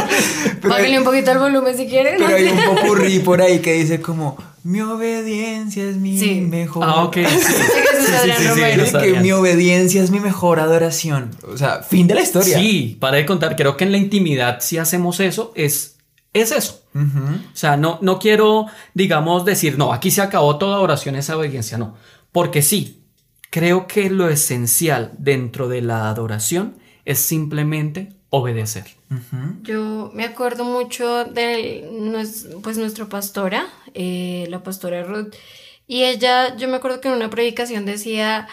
Bájale 0.62 0.98
un 0.98 1.04
poquito 1.04 1.32
el 1.32 1.38
volumen 1.38 1.76
si 1.76 1.86
quieren. 1.86 2.14
Pero 2.18 2.34
hay 2.36 2.46
un 2.46 2.64
popurrí 2.76 3.18
por 3.20 3.40
ahí 3.42 3.58
que 3.60 3.74
dice 3.74 4.00
como 4.00 4.36
mi 4.64 4.80
obediencia 4.80 5.84
es 5.84 5.96
mi 5.96 6.18
Sí. 6.18 6.40
mejor. 6.40 6.84
Ah, 6.86 7.04
ok. 7.04 7.16
Sí, 7.16 7.26
Sí, 7.26 8.92
que 9.00 9.20
mi 9.20 9.32
obediencia 9.32 10.02
es 10.02 10.10
mi 10.10 10.20
mejor 10.20 10.60
adoración. 10.60 11.30
O 11.52 11.56
sea, 11.56 11.82
fin 11.82 12.06
de 12.06 12.14
la 12.14 12.22
historia. 12.22 12.58
Sí, 12.58 12.96
para 13.00 13.16
de 13.18 13.26
contar, 13.26 13.54
creo 13.56 13.76
que 13.76 13.84
en 13.84 13.92
la 13.92 13.98
intimidad 13.98 14.58
si 14.60 14.78
hacemos 14.78 15.20
eso 15.20 15.52
es, 15.54 15.96
es 16.32 16.52
eso. 16.52 16.82
O 16.94 17.56
sea, 17.56 17.76
no, 17.76 17.98
no 18.00 18.18
quiero, 18.18 18.66
digamos, 18.94 19.44
decir, 19.44 19.76
no, 19.78 19.92
aquí 19.92 20.10
se 20.10 20.22
acabó 20.22 20.56
toda 20.56 20.80
oración, 20.80 21.14
esa 21.16 21.36
obediencia, 21.36 21.76
no. 21.78 21.94
Porque 22.32 22.62
sí, 22.62 23.02
creo 23.56 23.86
que 23.86 24.10
lo 24.10 24.28
esencial 24.28 25.12
dentro 25.16 25.66
de 25.66 25.80
la 25.80 26.10
adoración 26.10 26.76
es 27.06 27.20
simplemente 27.20 28.10
obedecer. 28.28 28.84
Yo 29.62 30.10
me 30.12 30.24
acuerdo 30.24 30.64
mucho 30.64 31.24
de 31.24 31.88
pues 32.62 32.76
nuestra 32.76 33.06
pastora, 33.06 33.66
eh, 33.94 34.46
la 34.50 34.62
pastora 34.62 35.04
Ruth, 35.04 35.34
y 35.86 36.02
ella, 36.02 36.54
yo 36.56 36.68
me 36.68 36.76
acuerdo 36.76 37.00
que 37.00 37.08
en 37.08 37.14
una 37.14 37.30
predicación 37.30 37.86
decía, 37.86 38.46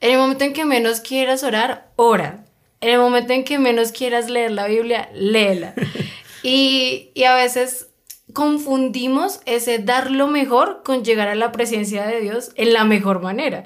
en 0.00 0.10
el 0.10 0.18
momento 0.18 0.42
en 0.42 0.54
que 0.54 0.64
menos 0.64 0.98
quieras 0.98 1.44
orar, 1.44 1.92
ora. 1.94 2.44
En 2.80 2.90
el 2.90 2.98
momento 2.98 3.34
en 3.34 3.44
que 3.44 3.60
menos 3.60 3.92
quieras 3.92 4.28
leer 4.28 4.50
la 4.50 4.66
Biblia, 4.66 5.08
léela. 5.14 5.74
y, 6.42 7.10
y 7.14 7.22
a 7.22 7.36
veces 7.36 7.90
confundimos 8.32 9.38
ese 9.46 9.78
dar 9.78 10.10
lo 10.10 10.26
mejor 10.26 10.82
con 10.84 11.04
llegar 11.04 11.28
a 11.28 11.36
la 11.36 11.52
presencia 11.52 12.06
de 12.08 12.20
Dios 12.20 12.50
en 12.56 12.72
la 12.72 12.82
mejor 12.82 13.22
manera. 13.22 13.64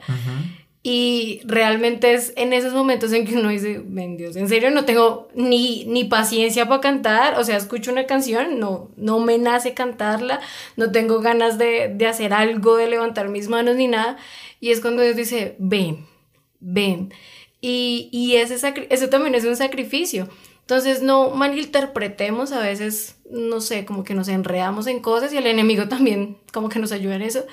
Y 0.85 1.43
realmente 1.45 2.13
es 2.13 2.33
en 2.37 2.53
esos 2.53 2.73
momentos 2.73 3.13
en 3.13 3.25
que 3.25 3.37
uno 3.37 3.51
dice, 3.51 3.81
ven 3.85 4.17
Dios, 4.17 4.35
en 4.35 4.49
serio 4.49 4.71
no 4.73 4.85
tengo 4.85 5.29
ni, 5.33 5.85
ni 5.85 6.05
paciencia 6.05 6.67
para 6.67 6.81
cantar, 6.81 7.39
o 7.39 7.45
sea, 7.45 7.57
escucho 7.57 7.93
una 7.93 8.07
canción, 8.07 8.59
no, 8.59 8.91
no 8.97 9.21
me 9.21 9.39
nace 9.39 9.75
cantarla, 9.75 10.41
no 10.77 10.91
tengo 10.91 11.21
ganas 11.21 11.57
de, 11.57 11.93
de 11.95 12.07
hacer 12.09 12.33
algo, 12.33 12.77
de 12.77 12.89
levantar 12.89 13.29
mis 13.29 13.49
manos 13.49 13.77
ni 13.77 13.87
nada. 13.87 14.17
Y 14.59 14.71
es 14.73 14.81
cuando 14.81 15.03
Dios 15.03 15.15
dice, 15.15 15.55
ven, 15.61 16.05
ven. 16.59 17.13
Y, 17.61 18.09
y 18.11 18.37
ese 18.37 18.57
eso 18.91 19.09
también 19.09 19.37
es 19.37 19.45
un 19.45 19.55
sacrificio. 19.55 20.29
Entonces 20.63 21.03
no 21.03 21.31
malinterpretemos 21.31 22.51
a 22.51 22.61
veces, 22.61 23.17
no 23.31 23.61
sé, 23.61 23.85
como 23.85 24.03
que 24.03 24.15
nos 24.15 24.29
enredamos 24.29 24.89
en 24.89 25.01
cosas 25.01 25.33
y 25.33 25.37
el 25.37 25.47
enemigo 25.47 25.87
también 25.89 26.39
como 26.53 26.69
que 26.69 26.81
nos 26.81 26.91
ayuda 26.91 27.15
en 27.15 27.23
eso. 27.23 27.45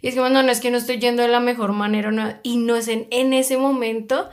Y 0.00 0.08
es 0.08 0.14
que, 0.14 0.20
bueno, 0.20 0.42
no 0.42 0.50
es 0.50 0.60
que 0.60 0.70
no 0.70 0.78
estoy 0.78 0.98
yendo 0.98 1.22
de 1.22 1.28
la 1.28 1.40
mejor 1.40 1.72
manera 1.72 2.10
no, 2.10 2.32
y 2.42 2.56
no 2.56 2.76
es 2.76 2.88
en, 2.88 3.06
en 3.10 3.32
ese 3.32 3.56
momento 3.56 4.28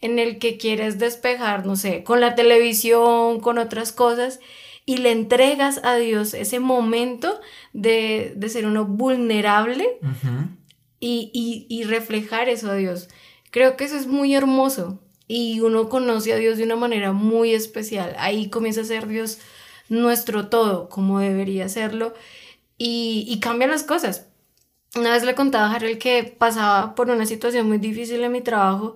en 0.00 0.18
el 0.18 0.38
que 0.38 0.56
quieres 0.56 0.98
despejar, 0.98 1.66
no 1.66 1.76
sé, 1.76 2.02
con 2.04 2.20
la 2.20 2.34
televisión, 2.34 3.40
con 3.40 3.58
otras 3.58 3.92
cosas 3.92 4.40
y 4.86 4.96
le 4.96 5.12
entregas 5.12 5.80
a 5.84 5.96
Dios 5.96 6.34
ese 6.34 6.58
momento 6.58 7.38
de, 7.72 8.32
de 8.34 8.48
ser 8.48 8.66
uno 8.66 8.86
vulnerable 8.86 9.98
y, 10.98 11.30
y, 11.32 11.66
y 11.68 11.84
reflejar 11.84 12.48
eso 12.48 12.70
a 12.70 12.74
Dios. 12.74 13.08
Creo 13.50 13.76
que 13.76 13.84
eso 13.84 13.96
es 13.96 14.06
muy 14.06 14.34
hermoso 14.34 15.00
y 15.28 15.60
uno 15.60 15.88
conoce 15.88 16.32
a 16.32 16.36
Dios 16.36 16.56
de 16.56 16.64
una 16.64 16.76
manera 16.76 17.12
muy 17.12 17.52
especial. 17.52 18.16
Ahí 18.18 18.48
comienza 18.48 18.80
a 18.80 18.84
ser 18.84 19.06
Dios 19.06 19.38
nuestro 19.88 20.48
todo, 20.48 20.88
como 20.88 21.20
debería 21.20 21.68
serlo, 21.68 22.14
y, 22.78 23.26
y 23.28 23.38
cambia 23.38 23.68
las 23.68 23.82
cosas. 23.82 24.29
Una 24.96 25.12
vez 25.12 25.22
le 25.22 25.34
contaba 25.34 25.66
a 25.70 25.74
Harold 25.74 25.98
que 25.98 26.24
pasaba 26.24 26.94
por 26.94 27.10
una 27.10 27.26
situación 27.26 27.68
muy 27.68 27.78
difícil 27.78 28.22
en 28.24 28.32
mi 28.32 28.40
trabajo 28.40 28.94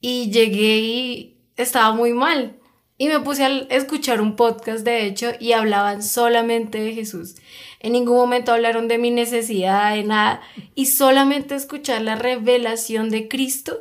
y 0.00 0.30
llegué 0.30 0.78
y 0.78 1.38
estaba 1.56 1.92
muy 1.94 2.12
mal. 2.12 2.56
Y 2.98 3.08
me 3.08 3.20
puse 3.20 3.44
a 3.44 3.48
escuchar 3.70 4.20
un 4.20 4.36
podcast, 4.36 4.84
de 4.84 5.06
hecho, 5.06 5.32
y 5.40 5.52
hablaban 5.52 6.02
solamente 6.02 6.80
de 6.80 6.94
Jesús. 6.94 7.36
En 7.80 7.92
ningún 7.92 8.16
momento 8.16 8.52
hablaron 8.52 8.88
de 8.88 8.98
mi 8.98 9.10
necesidad, 9.12 9.94
de 9.94 10.04
nada. 10.04 10.40
Y 10.74 10.86
solamente 10.86 11.54
escuchar 11.56 12.02
la 12.02 12.16
revelación 12.16 13.10
de 13.10 13.28
Cristo, 13.28 13.80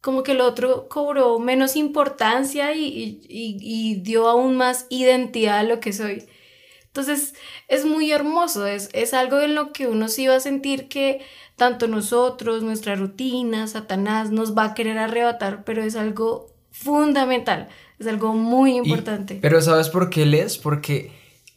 como 0.00 0.22
que 0.22 0.32
el 0.32 0.40
otro 0.42 0.88
cobró 0.88 1.38
menos 1.38 1.76
importancia 1.76 2.74
y, 2.74 2.84
y- 3.28 3.58
y- 3.60 3.96
dio 4.02 4.28
aún 4.28 4.56
más 4.56 4.86
identidad 4.90 5.58
a 5.58 5.62
lo 5.64 5.80
que 5.80 5.92
soy. 5.92 6.26
Entonces 6.98 7.34
es 7.68 7.84
muy 7.84 8.10
hermoso, 8.10 8.66
es, 8.66 8.88
es 8.94 9.12
algo 9.12 9.38
en 9.40 9.54
lo 9.54 9.70
que 9.74 9.86
uno 9.86 10.08
sí 10.08 10.26
va 10.28 10.36
a 10.36 10.40
sentir 10.40 10.88
que 10.88 11.20
tanto 11.54 11.88
nosotros, 11.88 12.62
nuestra 12.62 12.94
rutina, 12.96 13.66
Satanás 13.66 14.30
nos 14.30 14.56
va 14.56 14.64
a 14.64 14.74
querer 14.74 14.96
arrebatar, 14.96 15.62
pero 15.64 15.82
es 15.82 15.94
algo 15.94 16.46
fundamental, 16.70 17.68
es 17.98 18.06
algo 18.06 18.32
muy 18.32 18.72
Y- 18.72 18.76
importante. 18.76 19.38
pero 19.42 19.60
¿sabes 19.60 19.90
por 19.90 20.08
qué 20.08 20.24
les? 20.24 20.56
Porque 20.56 21.12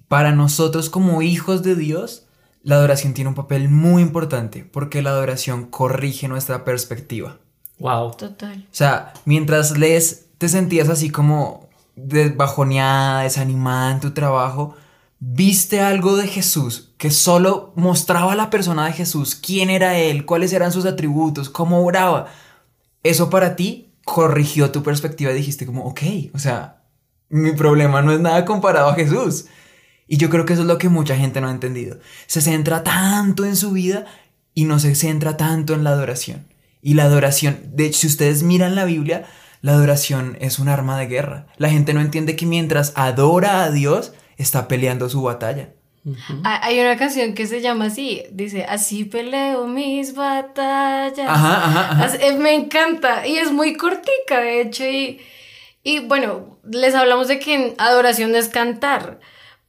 para 0.10 0.34
nosotros 0.34 0.89
como 0.89 1.22
hijos 1.22 1.63
de 1.63 1.75
Dios, 1.75 2.25
la 2.62 2.75
adoración 2.75 3.13
tiene 3.13 3.29
un 3.29 3.36
papel 3.36 3.69
muy 3.69 4.01
importante, 4.01 4.65
porque 4.65 5.01
la 5.01 5.12
adoración 5.12 5.67
corrige 5.67 6.27
nuestra 6.27 6.65
perspectiva. 6.65 7.38
Wow. 7.77 8.12
Total. 8.17 8.58
O 8.69 8.75
sea, 8.75 9.13
mientras 9.24 9.77
lees, 9.77 10.25
te 10.38 10.50
sentías 10.50 10.89
así 10.89 11.10
como 11.10 11.69
desbajoneada, 11.96 13.22
desanimada 13.24 13.91
en 13.93 14.01
tu 14.01 14.12
trabajo, 14.12 14.75
viste 15.19 15.81
algo 15.81 16.15
de 16.15 16.27
Jesús 16.27 16.93
que 16.97 17.11
solo 17.11 17.73
mostraba 17.75 18.35
la 18.35 18.49
persona 18.49 18.85
de 18.85 18.93
Jesús, 18.93 19.35
quién 19.35 19.69
era 19.69 19.97
él, 19.97 20.25
cuáles 20.25 20.53
eran 20.53 20.71
sus 20.71 20.85
atributos, 20.85 21.49
cómo 21.49 21.83
oraba. 21.83 22.27
Eso 23.03 23.29
para 23.29 23.55
ti 23.55 23.93
corrigió 24.05 24.71
tu 24.71 24.81
perspectiva 24.83 25.31
y 25.31 25.35
dijiste 25.35 25.65
como, 25.65 25.85
ok, 25.85 26.01
o 26.33 26.39
sea, 26.39 26.83
mi 27.29 27.51
problema 27.51 28.01
no 28.01 28.11
es 28.11 28.19
nada 28.19 28.43
comparado 28.45 28.89
a 28.89 28.95
Jesús. 28.95 29.45
Y 30.07 30.17
yo 30.17 30.29
creo 30.29 30.45
que 30.45 30.53
eso 30.53 30.63
es 30.63 30.67
lo 30.67 30.79
que 30.79 30.89
mucha 30.89 31.15
gente 31.15 31.39
no 31.39 31.47
ha 31.47 31.51
entendido. 31.51 31.99
Se 32.25 32.41
centra 32.41 32.83
tanto 32.83 33.45
en 33.45 33.55
su 33.55 33.71
vida 33.71 34.05
y 34.55 34.65
no 34.65 34.79
se 34.79 34.95
centra 34.95 35.38
tanto 35.38 35.73
en 35.73 35.83
la 35.83 35.91
adoración. 35.91 36.47
Y 36.81 36.95
la 36.95 37.03
adoración, 37.03 37.59
de 37.73 37.93
si 37.93 38.07
ustedes 38.07 38.41
miran 38.41 38.73
la 38.73 38.85
Biblia, 38.85 39.25
la 39.61 39.73
adoración 39.73 40.38
es 40.39 40.57
un 40.57 40.69
arma 40.69 40.97
de 40.97 41.07
guerra. 41.07 41.47
La 41.57 41.69
gente 41.69 41.93
no 41.93 42.01
entiende 42.01 42.35
que 42.35 42.45
mientras 42.45 42.93
adora 42.95 43.63
a 43.63 43.69
Dios, 43.69 44.13
está 44.39 44.67
peleando 44.67 45.10
su 45.10 45.22
batalla. 45.22 45.74
Ha- 46.43 46.65
Hay 46.65 46.79
una 46.79 46.98
canción 46.98 47.34
que 47.36 47.46
se 47.46 47.62
llama 47.62 47.86
así, 47.86 48.24
dice, 48.31 48.63
así 48.63 49.03
peleo 49.05 49.67
mis 49.67 50.15
batallas. 50.15 51.27
Ajá, 51.29 51.91
ajá, 52.05 52.15
eh, 52.22 52.34
Me 52.38 52.53
encanta 52.55 53.27
y 53.27 53.38
es 53.38 53.51
muy 53.51 53.75
cortica, 53.75 54.39
de 54.39 54.62
hecho, 54.62 54.86
y, 54.86 55.19
y 55.84 56.00
bueno, 56.00 56.58
les 56.63 56.96
hablamos 56.96 57.27
de 57.27 57.38
que 57.39 57.75
adoración 57.77 58.34
es 58.36 58.48
cantar, 58.50 59.19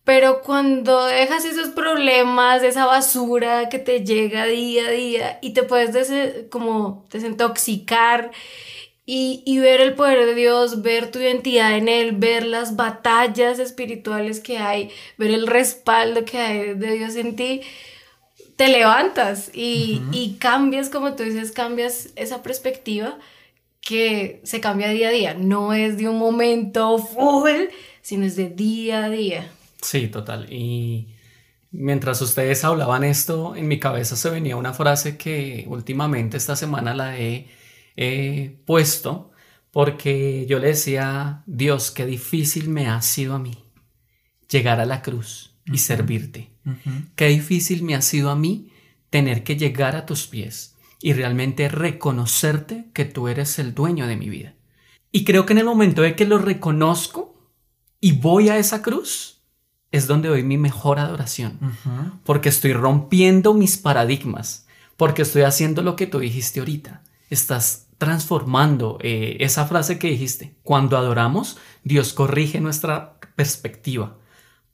pero 0.05 0.41
cuando 0.43 1.05
dejas 1.07 1.45
esos 1.45 1.71
problemas, 1.71 2.63
esa 2.63 2.87
basura 2.87 3.69
que 3.69 3.79
te 3.81 4.05
llega 4.05 4.47
día 4.47 4.87
a 4.87 4.91
día 4.91 5.39
y 5.43 5.53
te 5.53 5.65
puedes 5.65 5.93
des- 5.93 6.47
como 6.51 7.05
desintoxicar 7.11 8.31
y, 9.07 9.43
y 9.47 9.59
ver 9.59 9.81
el 9.81 9.95
poder 9.95 10.27
de 10.27 10.35
Dios, 10.35 10.83
ver 10.83 11.11
tu 11.11 11.19
identidad 11.19 11.77
en 11.77 11.89
Él, 11.89 12.13
ver 12.13 12.47
las 12.47 12.77
batallas 12.77 13.59
espirituales 13.59 14.41
que 14.41 14.59
hay, 14.59 14.91
ver 15.19 15.31
el 15.31 15.47
respaldo 15.47 16.25
que 16.25 16.39
hay 16.39 16.75
de 16.75 16.93
Dios 16.93 17.17
en 17.17 17.37
ti, 17.37 17.63
te 18.57 18.69
levantas 18.69 19.51
y, 19.55 20.03
y 20.13 20.37
cambias, 20.39 20.91
como 20.91 21.15
tú 21.15 21.23
dices, 21.23 21.51
cambias 21.51 22.11
esa 22.17 22.43
perspectiva 22.43 23.19
que 23.81 24.41
se 24.45 24.61
cambia 24.61 24.91
día 24.91 25.09
a 25.09 25.13
día. 25.13 25.35
No 25.35 25.73
es 25.73 25.97
de 25.97 26.09
un 26.09 26.19
momento 26.19 26.99
full, 26.99 27.69
sino 28.03 28.27
es 28.27 28.37
de 28.37 28.51
día 28.51 29.05
a 29.05 29.11
día. 29.11 29.51
Sí, 29.81 30.09
total. 30.09 30.53
Y 30.53 31.09
mientras 31.71 32.21
ustedes 32.21 32.63
hablaban 32.65 33.05
esto, 33.05 33.57
en 33.57 33.67
mi 33.67 33.79
cabeza 33.81 34.17
se 34.17 34.31
venía 34.31 34.57
una 34.57 34.75
frase 34.75 35.17
que 35.17 35.65
últimamente 35.69 36.37
esta 36.37 36.55
semana 36.55 36.95
la 36.95 37.19
he 37.19 37.47
he 37.97 38.59
puesto 38.67 39.31
porque 39.71 40.47
yo 40.49 40.59
le 40.59 40.69
decía, 40.69 41.43
Dios, 41.47 41.91
qué 41.91 42.07
difícil 42.07 42.69
me 42.69 42.89
ha 42.89 43.01
sido 43.03 43.35
a 43.35 43.39
mí 43.39 43.65
llegar 44.49 44.81
a 44.81 44.87
la 44.87 45.03
cruz 45.03 45.55
y 45.65 45.79
servirte. 45.79 46.51
Qué 47.15 47.29
difícil 47.29 47.83
me 47.83 47.95
ha 47.95 48.03
sido 48.03 48.31
a 48.31 48.37
mí 48.37 48.73
tener 49.11 49.45
que 49.45 49.57
llegar 49.57 49.97
a 49.97 50.07
tus 50.07 50.27
pies 50.27 50.77
y 51.01 51.13
realmente 51.13 51.69
reconocerte 51.69 52.87
que 52.93 53.05
tú 53.05 53.29
eres 53.29 53.59
el 53.59 53.75
dueño 53.75 54.07
de 54.07 54.17
mi 54.17 54.29
vida. 54.29 54.55
Y 55.13 55.25
creo 55.25 55.47
que 55.47 55.53
en 55.53 55.61
el 55.61 55.65
momento 55.65 56.03
de 56.03 56.15
que 56.15 56.27
lo 56.27 56.39
reconozco 56.39 57.51
y 58.01 58.13
voy 58.13 58.49
a 58.49 58.59
esa 58.59 58.83
cruz, 58.83 59.41
es 59.93 60.07
donde 60.07 60.29
doy 60.29 60.43
mi 60.43 60.57
mejor 60.57 60.99
adoración. 60.99 61.59
Porque 62.25 62.49
estoy 62.49 62.73
rompiendo 62.73 63.55
mis 63.55 63.77
paradigmas. 63.77 64.67
Porque 64.97 65.23
estoy 65.23 65.43
haciendo 65.43 65.83
lo 65.83 65.97
que 65.97 66.07
tú 66.07 66.21
dijiste 66.21 66.61
ahorita. 66.61 67.03
Estás 67.31 67.89
transformando 67.97 68.99
eh, 69.01 69.37
esa 69.41 69.67
frase 69.67 69.99
que 69.99 70.09
dijiste. 70.09 70.57
Cuando 70.63 70.97
adoramos, 70.97 71.59
Dios 71.85 72.13
corrige 72.13 72.61
nuestra 72.61 73.19
perspectiva. 73.37 74.19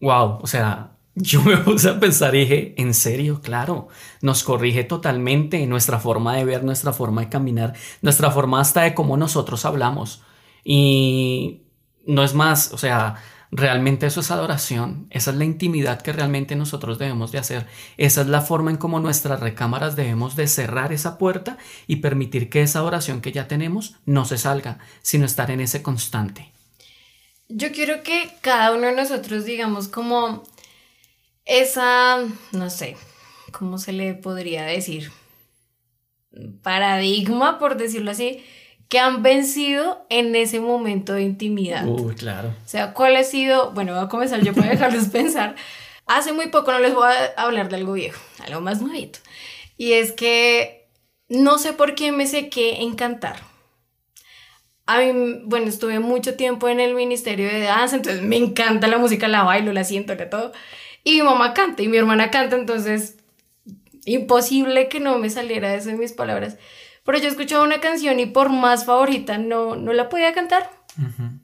Wow, 0.01 0.39
o 0.43 0.47
sea, 0.47 0.97
yo 1.15 1.43
me 1.43 1.57
puse 1.65 1.89
a 1.89 1.99
pensar 1.99 2.35
y 2.35 2.41
dije, 2.41 2.75
en 2.77 2.95
serio, 2.95 3.41
claro, 3.41 3.89
nos 4.23 4.43
corrige 4.43 4.85
totalmente 4.85 5.67
nuestra 5.67 5.99
forma 5.99 6.37
de 6.37 6.45
ver, 6.45 6.63
nuestra 6.63 6.93
forma 6.93 7.23
de 7.23 7.29
caminar, 7.29 7.75
nuestra 8.03 8.31
forma 8.31 8.61
hasta 8.61 8.83
de 8.83 8.95
cómo 8.95 9.17
nosotros 9.17 9.65
hablamos. 9.65 10.23
Y 10.63 11.63
no 12.07 12.23
es 12.23 12.35
más, 12.35 12.73
o 12.73 12.79
sea, 12.79 13.17
realmente 13.51 14.07
eso 14.07 14.21
es 14.21 14.31
adoración, 14.31 15.07
esa 15.11 15.31
es 15.31 15.37
la 15.37 15.45
intimidad 15.45 16.03
que 16.03 16.13
realmente 16.13 16.57
nosotros 16.57 16.99
debemos 16.99 17.33
de 17.33 17.39
hacer, 17.39 17.67
esa 17.97 18.23
es 18.23 18.27
la 18.27 18.41
forma 18.41 18.71
en 18.71 18.77
cómo 18.77 19.01
nuestras 19.01 19.41
recámaras 19.41 19.97
debemos 19.97 20.37
de 20.37 20.49
cerrar 20.49 20.93
esa 20.93 21.19
puerta 21.19 21.59
y 21.87 21.97
permitir 21.97 22.51
que 22.51 22.63
esa 22.63 22.81
adoración 22.81 23.21
que 23.21 23.33
ya 23.33 23.49
tenemos 23.49 23.97
no 24.05 24.25
se 24.25 24.39
salga, 24.39 24.79
sino 25.03 25.25
estar 25.27 25.51
en 25.51 25.61
ese 25.61 25.83
constante. 25.83 26.53
Yo 27.49 27.71
quiero 27.71 28.03
que 28.03 28.31
cada 28.41 28.73
uno 28.73 28.89
de 28.89 28.95
nosotros 28.95 29.45
digamos 29.45 29.89
como 29.89 30.43
esa, 31.45 32.19
no 32.53 32.71
sé, 32.71 32.97
¿cómo 33.53 33.79
se 33.79 33.93
le 33.93 34.15
podría 34.15 34.65
decir? 34.65 35.13
Paradigma, 36.63 37.59
por 37.59 37.77
decirlo 37.77 38.11
así, 38.11 38.45
que 38.89 38.99
han 38.99 39.23
vencido 39.23 40.07
en 40.11 40.35
ese 40.37 40.61
momento 40.61 41.15
de 41.15 41.23
intimidad. 41.23 41.87
Uy, 41.87 42.15
claro. 42.15 42.49
O 42.49 42.69
sea, 42.69 42.93
¿cuál 42.93 43.17
ha 43.17 43.25
sido? 43.25 43.73
Bueno, 43.73 43.95
voy 43.95 44.05
a 44.05 44.09
comenzar 44.09 44.41
yo 44.43 44.55
para 44.55 44.71
dejarles 44.71 45.09
pensar. 45.13 45.57
Hace 46.07 46.33
muy 46.33 46.49
poco 46.49 46.71
no 46.71 46.79
les 46.79 46.95
voy 46.95 47.09
a 47.09 47.43
hablar 47.43 47.69
de 47.69 47.77
algo 47.77 47.95
viejo, 47.95 48.21
algo 48.45 48.61
más 48.61 48.81
nuevito. 48.81 49.19
Y 49.77 49.93
es 49.95 50.13
que 50.13 50.89
no 51.29 51.59
sé 51.59 51.73
por 51.73 51.95
qué 51.95 52.13
me 52.13 52.27
sequé 52.27 52.83
en 52.83 52.95
cantar. 52.95 53.37
A 54.87 55.01
mí, 55.01 55.41
bueno, 55.45 55.67
estuve 55.67 55.99
mucho 55.99 56.37
tiempo 56.37 56.69
en 56.69 56.79
el 56.79 56.95
ministerio 56.95 57.49
de 57.49 57.61
danza, 57.61 57.97
entonces 57.97 58.23
me 58.23 58.37
encanta 58.37 58.87
la 58.87 58.99
música, 58.99 59.27
la 59.27 59.43
bailo, 59.43 59.73
la 59.73 59.83
siento, 59.83 60.15
la 60.15 60.31
todo. 60.31 60.53
Y 61.03 61.17
mi 61.17 61.23
mamá 61.23 61.55
canta 61.55 61.83
y 61.83 61.89
mi 61.89 61.97
hermana 61.97 62.31
canta, 62.31 62.55
entonces 62.55 63.17
imposible 64.05 64.89
que 64.89 65.01
no 65.01 65.19
me 65.19 65.29
saliera 65.29 65.75
eso 65.75 65.89
de 65.89 65.97
mis 65.97 66.13
palabras. 66.13 66.57
Pero 67.07 67.19
yo 67.19 67.29
escuchaba 67.29 67.65
una 67.65 67.81
canción 67.81 68.21
y 68.21 68.27
por 68.27 68.51
más 68.51 68.85
favorita 68.85 69.39
no, 69.39 69.77
no 69.77 69.93
la 69.93 70.09
podía 70.09 70.35
cantar. 70.35 70.71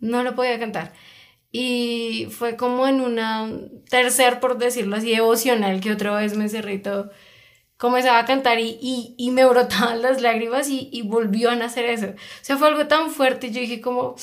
No 0.01 0.23
la 0.23 0.35
podía 0.35 0.59
cantar. 0.59 0.93
Y 1.53 2.29
fue 2.31 2.57
como 2.57 2.89
en 2.89 3.01
una 3.01 3.49
tercer, 3.89 4.41
por 4.41 4.59
decirlo 4.59 4.97
así, 4.97 5.11
devocional 5.11 5.81
que 5.81 5.93
otra 5.93 6.15
vez 6.15 6.37
me 6.37 6.49
cerré 6.49 6.79
todo. 6.79 7.11
Comenzaba 7.77 8.19
a 8.19 8.25
cantar 8.25 8.59
y, 8.59 8.79
y, 8.81 9.15
y 9.19 9.31
me 9.31 9.45
brotaban 9.45 10.03
las 10.03 10.21
lágrimas 10.23 10.69
y, 10.69 10.89
y 10.93 11.03
volvió 11.03 11.51
a 11.51 11.57
nacer 11.57 11.85
eso. 11.85 12.07
O 12.07 12.15
sea, 12.45 12.57
fue 12.57 12.69
algo 12.69 12.87
tan 12.87 13.11
fuerte. 13.11 13.49
y 13.49 13.51
Yo 13.53 13.61
dije 13.61 13.81
como, 13.81 14.15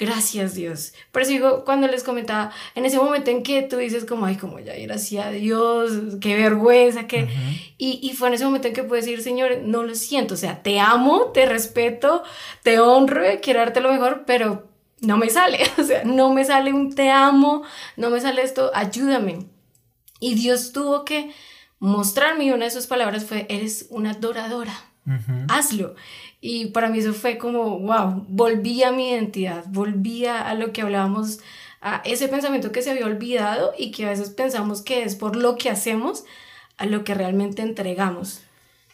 Gracias 0.00 0.54
Dios. 0.54 0.94
Por 1.12 1.20
eso 1.20 1.30
digo, 1.32 1.62
cuando 1.66 1.86
les 1.86 2.02
comentaba, 2.02 2.50
en 2.74 2.86
ese 2.86 2.96
momento 2.96 3.30
en 3.30 3.42
que 3.42 3.60
tú 3.60 3.76
dices 3.76 4.06
como, 4.06 4.24
ay, 4.24 4.36
como 4.36 4.58
ya, 4.58 4.72
gracias 4.74 5.26
a 5.26 5.30
Dios, 5.30 5.92
qué 6.22 6.36
vergüenza, 6.36 7.06
que... 7.06 7.28
y, 7.76 8.00
y, 8.02 8.14
fue 8.14 8.28
en 8.28 8.34
ese 8.34 8.46
momento 8.46 8.68
en 8.68 8.72
que 8.72 8.82
puedes 8.82 9.04
decir, 9.04 9.22
Señor, 9.22 9.58
no 9.62 9.82
lo 9.82 9.94
siento, 9.94 10.32
o 10.32 10.36
sea, 10.38 10.62
te 10.62 10.80
amo, 10.80 11.26
te 11.34 11.44
respeto, 11.44 12.22
te 12.62 12.80
honro, 12.80 13.20
quiero 13.42 13.60
darte 13.60 13.82
lo 13.82 13.92
mejor, 13.92 14.24
pero 14.26 14.70
no 15.02 15.18
me 15.18 15.28
sale, 15.28 15.58
o 15.78 15.84
sea, 15.84 16.02
no 16.04 16.32
me 16.32 16.46
sale 16.46 16.72
un 16.72 16.94
te 16.94 17.10
amo, 17.10 17.62
no 17.98 18.08
me 18.08 18.22
sale 18.22 18.40
esto, 18.40 18.70
ayúdame. 18.72 19.48
Y 20.18 20.34
Dios 20.34 20.72
tuvo 20.72 21.04
que 21.04 21.30
mostrarme, 21.78 22.44
y 22.44 22.52
una 22.52 22.64
de 22.64 22.70
sus 22.70 22.86
palabras 22.86 23.26
fue, 23.26 23.44
eres 23.50 23.86
una 23.90 24.12
adoradora, 24.12 24.72
hazlo. 25.48 25.94
Y 26.40 26.66
para 26.66 26.88
mí 26.88 26.98
eso 26.98 27.12
fue 27.12 27.38
como, 27.38 27.78
wow, 27.80 28.24
volví 28.28 28.82
a 28.82 28.92
mi 28.92 29.10
identidad, 29.10 29.64
volví 29.68 30.26
a 30.26 30.54
lo 30.54 30.72
que 30.72 30.82
hablábamos, 30.82 31.40
a 31.80 32.02
ese 32.04 32.28
pensamiento 32.28 32.72
que 32.72 32.82
se 32.82 32.90
había 32.90 33.06
olvidado 33.06 33.72
y 33.78 33.90
que 33.90 34.06
a 34.06 34.10
veces 34.10 34.30
pensamos 34.30 34.82
que 34.82 35.02
es 35.02 35.16
por 35.16 35.36
lo 35.36 35.56
que 35.56 35.70
hacemos 35.70 36.24
a 36.76 36.86
lo 36.86 37.04
que 37.04 37.14
realmente 37.14 37.62
entregamos. 37.62 38.42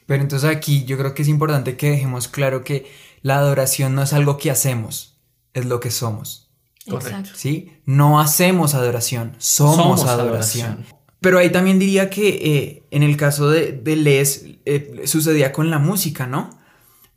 Pero 0.07 0.22
entonces 0.22 0.48
aquí 0.48 0.85
yo 0.85 0.96
creo 0.96 1.14
que 1.14 1.22
es 1.22 1.29
importante 1.29 1.76
que 1.76 1.90
dejemos 1.90 2.29
claro 2.29 2.62
que 2.64 2.90
la 3.22 3.38
adoración 3.38 3.94
no 3.94 4.02
es 4.02 4.12
algo 4.12 4.38
que 4.38 4.50
hacemos, 4.50 5.16
es 5.52 5.66
lo 5.66 5.81
que 5.81 5.90
somos. 5.90 6.48
Correcto. 6.88 7.31
¿Sí? 7.35 7.72
No 7.85 8.20
hacemos 8.20 8.74
adoración, 8.74 9.35
somos, 9.38 10.05
adoración. 10.05 10.87
Pero 11.27 11.41
ahí 11.41 11.51
también 11.51 11.81
diría 11.81 12.09
que 12.09 12.29
eh, 12.29 12.83
en 12.93 13.03
el 13.03 13.17
caso 13.17 13.51
de, 13.51 13.73
de 13.73 13.97
Les 13.97 14.45
eh, 14.65 15.03
sucedía 15.07 15.51
con 15.51 15.71
la 15.71 15.81
música, 15.81 16.29
¿no? 16.29 16.57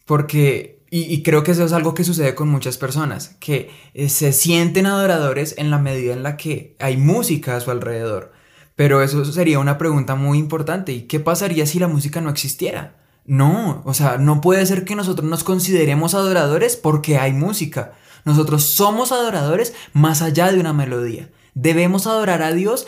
Porque, 0.06 0.82
y, 0.90 1.22
creo 1.22 1.44
que 1.44 1.52
eso 1.52 1.64
es 1.64 1.74
algo 1.74 1.94
que 1.94 2.04
sucede 2.04 2.34
con 2.34 2.50
muchas 2.50 2.80
personas, 2.80 3.36
que 3.40 3.70
eh, 3.94 4.10
se 4.10 4.34
sienten 4.34 4.88
adoradores 4.88 5.54
en 5.60 5.70
la 5.70 5.78
medida 5.78 6.14
en 6.14 6.24
la 6.24 6.38
que 6.38 6.76
hay 6.80 6.98
música 6.98 7.56
a 7.56 7.60
su 7.60 7.70
alrededor. 7.70 8.34
Pero 8.76 9.04
eso 9.04 9.24
sería 9.26 9.60
una 9.60 9.78
pregunta 9.78 10.16
muy 10.16 10.40
importante. 10.40 10.92
¿Y 10.92 11.02
qué 11.02 11.20
pasaría 11.20 11.68
si 11.68 11.78
la 11.78 11.88
música 11.88 12.20
no 12.20 12.32
existiera? 12.32 12.96
No, 13.26 13.84
o 13.86 13.94
sea, 13.94 14.18
no 14.18 14.42
puede 14.42 14.66
ser 14.66 14.86
que 14.86 14.96
nosotros 14.96 15.30
nos 15.30 15.44
consideremos 15.44 16.16
adoradores 16.16 16.78
porque 16.78 17.20
hay 17.20 17.32
música. 17.32 17.94
Nosotros 18.26 18.64
somos 18.64 19.12
adoradores 19.12 19.76
más 19.94 20.24
allá 20.24 20.52
de 20.52 20.60
una 20.60 20.74
melodía. 20.74 21.30
Debemos 21.54 22.08
adorar 22.08 22.42
a 22.42 22.54
Dios, 22.54 22.88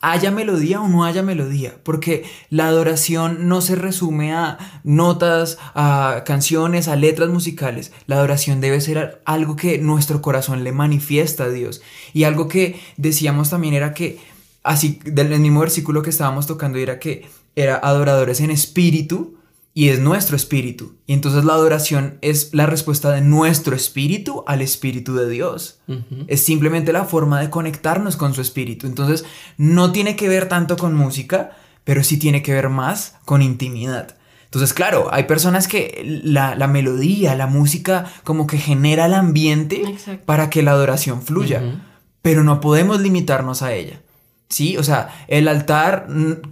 haya 0.00 0.30
melodía 0.30 0.80
o 0.80 0.88
no 0.88 1.04
haya 1.04 1.22
melodía, 1.22 1.76
porque 1.82 2.24
la 2.50 2.68
adoración 2.68 3.48
no 3.48 3.60
se 3.60 3.74
resume 3.74 4.32
a 4.32 4.58
notas, 4.84 5.58
a 5.74 6.22
canciones, 6.24 6.88
a 6.88 6.96
letras 6.96 7.28
musicales. 7.28 7.92
La 8.06 8.16
adoración 8.16 8.60
debe 8.60 8.80
ser 8.80 9.20
algo 9.24 9.56
que 9.56 9.78
nuestro 9.78 10.22
corazón 10.22 10.64
le 10.64 10.72
manifiesta 10.72 11.44
a 11.44 11.50
Dios. 11.50 11.82
Y 12.12 12.24
algo 12.24 12.48
que 12.48 12.80
decíamos 12.96 13.50
también 13.50 13.74
era 13.74 13.94
que, 13.94 14.18
así, 14.62 15.00
del 15.04 15.38
mismo 15.40 15.60
versículo 15.60 16.02
que 16.02 16.10
estábamos 16.10 16.46
tocando, 16.46 16.78
era 16.78 16.98
que 16.98 17.26
era 17.54 17.76
adoradores 17.76 18.40
en 18.40 18.50
espíritu 18.50 19.35
y 19.76 19.90
es 19.90 20.00
nuestro 20.00 20.36
espíritu. 20.36 20.96
Y 21.06 21.12
entonces 21.12 21.44
la 21.44 21.52
adoración 21.52 22.16
es 22.22 22.54
la 22.54 22.64
respuesta 22.64 23.12
de 23.12 23.20
nuestro 23.20 23.76
espíritu 23.76 24.42
al 24.46 24.62
espíritu 24.62 25.14
de 25.14 25.28
Dios. 25.28 25.80
Es 26.28 26.42
simplemente 26.42 26.94
la 26.94 27.04
forma 27.04 27.42
de 27.42 27.50
conectarnos 27.50 28.16
con 28.16 28.32
su 28.32 28.40
espíritu. 28.40 28.86
Entonces 28.86 29.26
no 29.58 29.92
tiene 29.92 30.16
que 30.16 30.30
ver 30.30 30.48
tanto 30.48 30.78
con 30.78 30.94
música, 30.94 31.58
pero 31.84 32.02
sí 32.02 32.16
tiene 32.16 32.42
que 32.42 32.54
ver 32.54 32.70
más 32.70 33.16
con 33.26 33.42
intimidad. 33.42 34.16
Entonces, 34.46 34.72
claro, 34.72 35.12
hay 35.12 35.24
personas 35.24 35.68
que 35.68 36.22
la, 36.24 36.56
melodía, 36.66 37.34
la 37.34 37.46
música 37.46 38.06
como 38.24 38.46
que 38.46 38.56
genera 38.56 39.04
el 39.04 39.12
ambiente 39.12 39.82
para 40.24 40.48
que 40.48 40.62
la 40.62 40.70
adoración 40.70 41.20
fluya, 41.20 41.82
pero 42.22 42.44
no 42.44 42.60
podemos 42.60 43.02
limitarnos 43.02 43.60
a 43.60 43.74
ella. 43.74 44.00
Sí, 44.48 44.76
o 44.76 44.84
sea, 44.84 45.24
el 45.26 45.48
altar 45.48 46.06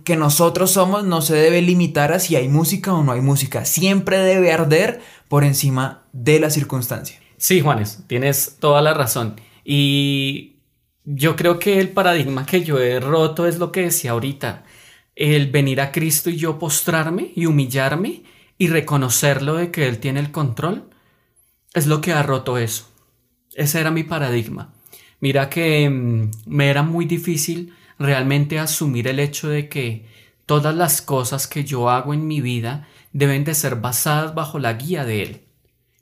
que 0.05 0.17
nosotros 0.17 0.73
somos 0.73 1.05
no 1.05 1.23
se 1.23 1.37
debe 1.37 1.63
limitar 1.63 2.13
a 2.13 2.19
si 2.19 2.35
hay 2.35 2.49
música 2.49 2.93
o 2.93 3.05
no 3.05 3.13
hay 3.13 3.21
música. 3.21 3.65
Siempre 3.65 4.19
debe 4.19 4.53
arder 4.53 5.01
por 5.29 5.45
encima 5.45 6.03
de 6.13 6.41
la 6.41 6.51
circunstancia. 6.51 7.21
Sí, 7.37 7.61
Juanes, 7.61 8.03
tienes 8.09 8.57
toda 8.59 8.83
la 8.83 8.95
razón. 8.95 9.41
Y 9.65 10.57
yo 11.05 11.37
creo 11.37 11.59
que 11.59 11.81
el 11.81 11.91
paradigma 11.91 12.47
que 12.47 12.65
yo 12.65 12.79
he 12.79 12.99
roto 12.99 13.47
es 13.47 13.59
lo 13.59 13.71
que 13.71 13.83
decía 13.83 14.13
ahorita. 14.13 14.65
El 15.15 15.51
venir 15.53 15.81
a 15.81 15.93
Cristo 15.93 16.31
y 16.31 16.37
yo 16.37 16.59
postrarme 16.59 17.31
y 17.37 17.47
humillarme 17.47 18.25
y 18.59 18.69
reconocerlo 18.69 19.55
de 19.55 19.71
que 19.71 19.87
Él 19.87 19.99
tiene 19.99 20.21
el 20.21 20.33
control. 20.33 20.91
es 21.75 21.87
lo 21.87 22.01
que 22.01 22.13
ha 22.13 22.23
roto 22.23 22.59
eso. 22.59 22.89
Ese 23.55 23.81
era 23.81 23.91
mi 23.91 24.05
paradigma. 24.05 24.75
Mira 25.21 25.49
que 25.49 25.89
mm, 25.89 26.31
me 26.47 26.69
era 26.71 26.83
muy 26.83 27.05
difícil 27.05 27.73
realmente 27.99 28.59
asumir 28.59 29.09
el 29.09 29.21
hecho 29.21 29.49
de 29.49 29.69
que 29.69 30.07
todas 30.47 30.75
las 30.75 31.03
cosas 31.03 31.47
que 31.47 31.65
yo 31.65 31.91
hago 31.91 32.15
en 32.15 32.27
mi 32.27 32.41
vida 32.41 32.89
deben 33.13 33.45
de 33.45 33.55
ser 33.55 33.77
basadas 33.77 34.35
bajo 34.35 34.59
la 34.59 34.75
guía 34.75 35.05
de 35.05 35.23
Él. 35.23 35.41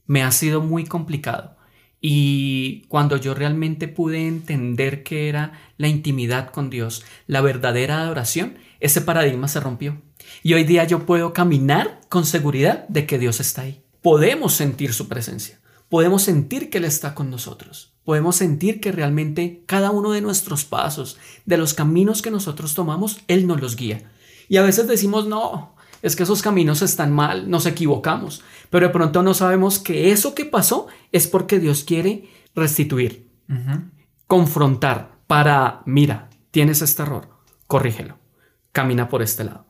Me 0.07 0.23
ha 0.23 0.33
sido 0.33 0.61
muy 0.61 0.85
complicado. 0.85 1.57
Y 2.01 2.83
cuando 2.89 3.17
yo 3.17 3.33
realmente 3.33 3.87
pude 3.87 4.27
entender 4.27 5.05
qué 5.05 5.29
era 5.29 5.53
la 5.77 5.87
intimidad 5.87 6.51
con 6.51 6.69
Dios, 6.69 7.05
la 7.29 7.41
verdadera 7.41 8.01
adoración, 8.01 8.59
ese 8.81 9.01
paradigma 9.03 9.47
se 9.47 9.61
rompió. 9.61 10.03
Y 10.43 10.55
hoy 10.55 10.65
día 10.65 10.85
yo 10.85 11.07
puedo 11.07 11.33
caminar 11.33 12.01
con 12.09 12.27
seguridad 12.27 12.89
de 12.89 13.07
que 13.07 13.21
Dios 13.21 13.39
está 13.39 13.63
ahí. 13.63 13.83
Podemos 14.01 14.55
sentir 14.55 14.93
su 14.93 15.09
presencia. 15.09 15.61
Podemos 15.89 16.23
sentir 16.23 16.71
que 16.71 16.79
Él 16.79 16.87
está 16.87 17.15
con 17.15 17.31
nosotros. 17.31 17.92
Podemos 18.05 18.37
sentir 18.37 18.81
que 18.81 18.93
realmente 18.93 19.63
cada 19.67 19.91
uno 19.91 20.11
de 20.13 20.21
nuestros 20.21 20.65
pasos, 20.65 21.19
de 21.47 21.57
los 21.57 21.75
caminos 21.75 22.23
que 22.23 22.31
nosotros 22.31 22.75
tomamos, 22.75 23.21
Él 23.29 23.47
nos 23.47 23.61
los 23.61 23.77
guía. 23.77 24.11
Y 24.49 24.57
a 24.57 24.63
veces 24.63 24.89
decimos, 24.89 25.27
no, 25.27 25.75
es 26.03 26.17
que 26.17 26.25
esos 26.25 26.43
caminos 26.43 26.83
están 26.83 27.13
mal, 27.13 27.49
nos 27.49 27.65
equivocamos, 27.65 28.43
pero 28.71 28.89
de 28.89 28.93
pronto 28.93 29.23
no 29.23 29.35
sabemos 29.35 29.79
que 29.79 30.11
eso 30.11 30.35
que 30.35 30.45
pasó 30.45 30.89
es 31.13 31.29
porque 31.29 31.61
Dios 31.61 31.85
quiere 31.85 32.29
restituir, 32.55 33.31
confrontar 34.27 35.17
para, 35.27 35.83
mira, 35.87 36.29
tienes 36.51 36.83
este 36.83 37.03
error, 37.03 37.29
corrígelo, 37.67 38.19
camina 38.73 39.09
por 39.09 39.23
este 39.23 39.45
lado. 39.45 39.67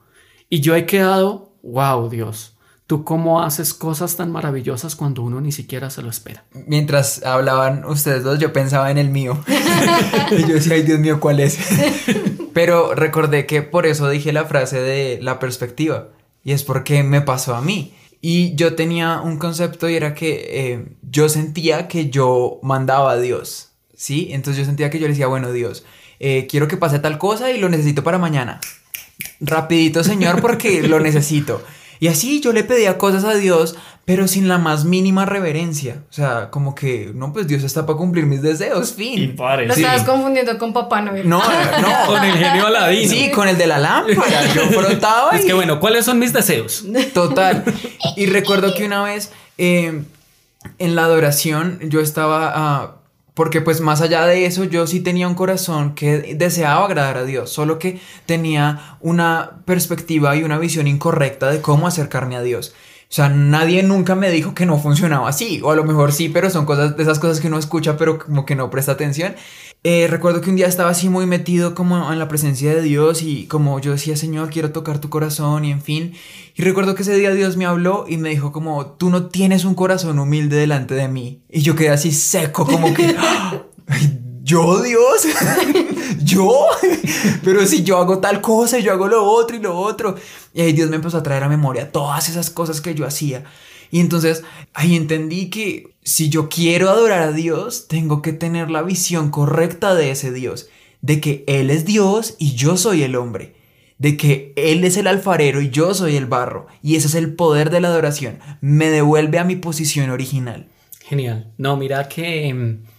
Y 0.49 0.61
yo 0.61 0.75
he 0.75 0.87
quedado, 0.87 1.55
wow, 1.63 2.09
Dios, 2.09 2.57
tú 2.87 3.05
cómo 3.05 3.43
haces 3.43 3.75
cosas 3.75 4.17
tan 4.17 4.31
maravillosas 4.31 4.97
cuando 4.97 5.23
uno 5.23 5.41
ni 5.41 5.53
siquiera 5.53 5.91
se 5.91 6.03
lo 6.03 6.11
espera. 6.11 6.45
Mientras 6.67 7.23
hablaban 7.25 7.85
ustedes 7.85 8.23
dos, 8.23 8.39
yo 8.39 8.53
pensaba 8.53 8.91
en 8.91 8.99
el 8.99 9.11
mío. 9.11 9.43
y 10.31 10.43
yo 10.43 10.55
decía, 10.55 10.75
ay 10.75 10.83
Dios 10.83 10.99
mío, 10.99 11.21
¿cuál 11.21 11.41
es? 11.41 11.59
Pero 12.53 12.95
recordé 12.95 13.47
que 13.47 13.63
por 13.63 13.87
eso 13.87 14.09
dije 14.09 14.33
la 14.33 14.45
frase 14.45 14.81
de 14.81 15.19
la 15.23 15.39
perspectiva. 15.39 16.09
Y 16.45 16.53
es 16.53 16.65
porque 16.65 17.03
me 17.03 17.21
pasó 17.21 17.55
a 17.55 17.63
mí. 17.63 17.95
Y 18.21 18.55
yo 18.55 18.75
tenía 18.75 19.21
un 19.21 19.39
concepto 19.39 19.89
y 19.89 19.97
era 19.97 20.15
que 20.15 20.47
eh, 20.49 20.85
yo 21.03 21.29
sentía 21.29 21.89
que 21.89 22.11
yo 22.11 22.61
mandaba 22.63 23.13
a 23.13 23.19
Dios. 23.19 23.71
¿Sí? 23.97 24.29
Entonces 24.33 24.59
yo 24.59 24.65
sentía 24.65 24.91
que 24.91 24.99
yo 24.99 25.07
le 25.07 25.13
decía, 25.13 25.29
bueno, 25.29 25.53
Dios, 25.53 25.85
eh, 26.19 26.47
quiero 26.49 26.69
que 26.69 26.77
pase 26.77 26.99
tal 26.99 27.19
cosa 27.19 27.51
y 27.51 27.59
lo 27.59 27.69
necesito 27.69 28.03
para 28.03 28.19
mañana. 28.19 28.61
Rapidito, 29.41 30.05
Señor, 30.05 30.41
porque 30.41 30.83
lo 30.83 31.01
necesito. 31.01 31.63
Y 32.03 32.09
así 32.09 32.41
yo 32.41 32.53
le 32.53 32.65
pedía 32.65 32.99
cosas 32.99 33.23
a 33.23 33.35
Dios, 33.35 33.77
pero 34.05 34.27
sin 34.27 34.49
la 34.49 34.59
más 34.59 34.85
mínima 34.85 35.25
reverencia. 35.25 36.03
O 36.11 36.13
sea, 36.13 36.51
como 36.51 36.75
que, 36.75 37.13
no, 37.15 37.33
pues 37.33 37.47
Dios 37.47 37.63
está 37.63 37.87
para 37.87 37.97
cumplir 37.97 38.27
mis 38.27 38.43
deseos, 38.43 38.93
fin. 38.93 39.37
Lo 39.39 39.73
estabas 39.73 40.03
confundiendo 40.03 40.59
con 40.59 40.73
Papá 40.73 41.01
Noel. 41.01 41.29
No, 41.29 41.39
no. 41.39 42.07
con 42.09 42.25
el 42.25 42.37
genio 42.37 42.67
Aladino. 42.67 43.09
Sí, 43.09 43.31
con 43.31 43.47
el 43.47 43.57
de 43.57 43.69
la 43.69 43.79
lámpara. 43.79 44.47
Yo 44.53 44.63
frotaba. 44.63 45.31
Es 45.31 45.45
que 45.45 45.53
bueno, 45.53 45.79
¿cuáles 45.79 46.05
son 46.05 46.19
mis 46.19 46.33
deseos? 46.33 46.85
Total. 47.15 47.63
Y 48.17 48.27
recuerdo 48.27 48.75
que 48.75 48.85
una 48.85 49.05
vez 49.05 49.31
eh, 49.57 50.03
en 50.81 50.95
la 50.97 51.05
adoración 51.05 51.79
yo 51.83 52.01
estaba... 52.01 52.53
ah, 52.53 52.97
porque 53.35 53.61
pues 53.61 53.81
más 53.81 54.01
allá 54.01 54.27
de 54.27 54.45
eso 54.47 54.65
yo 54.65 54.87
sí 54.87 55.01
tenía 55.01 55.29
un 55.29 55.35
corazón 55.35 55.95
que 55.95 56.35
deseaba 56.35 56.85
agradar 56.85 57.19
a 57.19 57.25
Dios, 57.25 57.51
solo 57.51 57.79
que 57.79 58.01
tenía 58.27 58.97
una 59.01 59.63
perspectiva 59.65 60.37
y 60.37 60.45
una 60.45 60.59
visión 60.59 60.87
incorrecta 60.87 61.51
de 61.51 61.63
cómo 61.63 61.87
acercarme 61.87 62.37
a 62.37 62.43
Dios. 62.43 62.75
O 63.13 63.15
sea, 63.15 63.29
nadie 63.29 63.83
nunca 63.83 64.15
me 64.15 64.31
dijo 64.31 64.55
que 64.55 64.65
no 64.65 64.79
funcionaba 64.79 65.29
así, 65.29 65.61
o 65.63 65.71
a 65.71 65.77
lo 65.77 65.85
mejor 65.85 66.13
sí, 66.13 66.31
pero 66.31 66.49
son 66.49 66.65
cosas 66.65 66.97
de 66.97 67.03
esas 67.03 67.19
cosas 67.19 67.41
que 67.41 67.49
uno 67.49 67.59
escucha 67.59 67.99
pero 67.99 68.19
como 68.19 68.47
que 68.47 68.57
no 68.57 68.71
presta 68.71 68.93
atención. 68.93 69.35
Eh, 69.85 70.07
recuerdo 70.09 70.41
que 70.41 70.49
un 70.49 70.57
día 70.57 70.67
estaba 70.67 70.89
así 70.89 71.11
muy 71.11 71.27
metido 71.27 71.75
como 71.75 72.11
en 72.11 72.19
la 72.19 72.29
presencia 72.29 72.75
de 72.75 72.81
Dios 72.81 73.21
y 73.21 73.45
como 73.49 73.79
yo 73.81 73.93
decía, 73.93 74.17
Señor, 74.17 74.49
quiero 74.49 74.73
tocar 74.73 74.99
tu 74.99 75.11
corazón 75.11 75.67
y 75.67 75.73
en 75.73 75.83
fin. 75.83 76.15
Y 76.55 76.63
recuerdo 76.63 76.95
que 76.95 77.03
ese 77.03 77.15
día 77.15 77.35
Dios 77.35 77.59
me 77.59 77.67
habló 77.67 78.07
y 78.09 78.17
me 78.17 78.31
dijo 78.31 78.51
como, 78.51 78.87
tú 78.87 79.11
no 79.11 79.27
tienes 79.27 79.67
un 79.67 79.75
corazón 79.75 80.19
humilde 80.19 80.57
delante 80.57 80.95
de 80.95 81.09
mí. 81.09 81.43
Y 81.51 81.61
yo 81.61 81.77
quedé 81.77 81.91
así 81.91 82.13
seco, 82.13 82.65
como 82.65 82.95
que, 82.95 83.15
"Ay, 83.89 84.21
yo 84.43 84.83
Dios, 84.83 85.27
yo, 86.25 86.67
pero 87.45 87.65
si 87.67 87.85
yo 87.85 87.99
hago 87.99 88.19
tal 88.19 88.41
cosa 88.41 88.79
yo 88.79 88.93
hago 88.93 89.07
lo 89.07 89.25
otro 89.25 89.57
y 89.57 89.61
lo 89.61 89.79
otro. 89.79 90.17
Y 90.53 90.61
ahí 90.61 90.73
Dios 90.73 90.91
me 90.91 90.97
empezó 90.97 91.19
a 91.19 91.23
traer 91.23 91.45
a 91.45 91.49
memoria 91.49 91.93
todas 91.93 92.29
esas 92.29 92.51
cosas 92.51 92.81
que 92.81 92.95
yo 92.95 93.07
hacía. 93.07 93.45
Y 93.91 94.01
entonces 94.01 94.43
ahí 94.75 94.97
entendí 94.97 95.51
que 95.51 95.95
si 96.03 96.29
yo 96.29 96.49
quiero 96.49 96.91
adorar 96.91 97.23
a 97.23 97.33
Dios, 97.33 97.87
tengo 97.89 98.23
que 98.23 98.33
tener 98.33 98.71
la 98.71 98.83
visión 98.83 99.31
correcta 99.31 99.95
de 99.95 100.11
ese 100.11 100.33
Dios, 100.33 100.69
de 101.03 101.21
que 101.21 101.45
Él 101.47 101.71
es 101.71 101.85
Dios 101.85 102.35
y 102.39 102.55
yo 102.55 102.77
soy 102.77 103.03
el 103.03 103.15
hombre, 103.15 103.55
de 103.99 104.17
que 104.17 104.53
Él 104.57 104.83
es 104.85 104.97
el 104.97 105.07
alfarero 105.07 105.61
y 105.61 105.71
yo 105.71 105.95
soy 105.95 106.17
el 106.17 106.27
barro, 106.27 106.67
y 106.83 106.97
ese 106.97 107.07
es 107.07 107.15
el 107.15 107.35
poder 107.35 107.71
de 107.71 107.81
la 107.81 107.89
adoración, 107.89 108.39
me 108.61 108.89
devuelve 108.89 109.39
a 109.39 109.45
mi 109.45 109.57
posición 109.57 110.11
original. 110.11 110.69
Genial. 111.05 111.53
No, 111.59 111.77
mira 111.77 112.09
que 112.09 112.53
mm, 112.53 112.92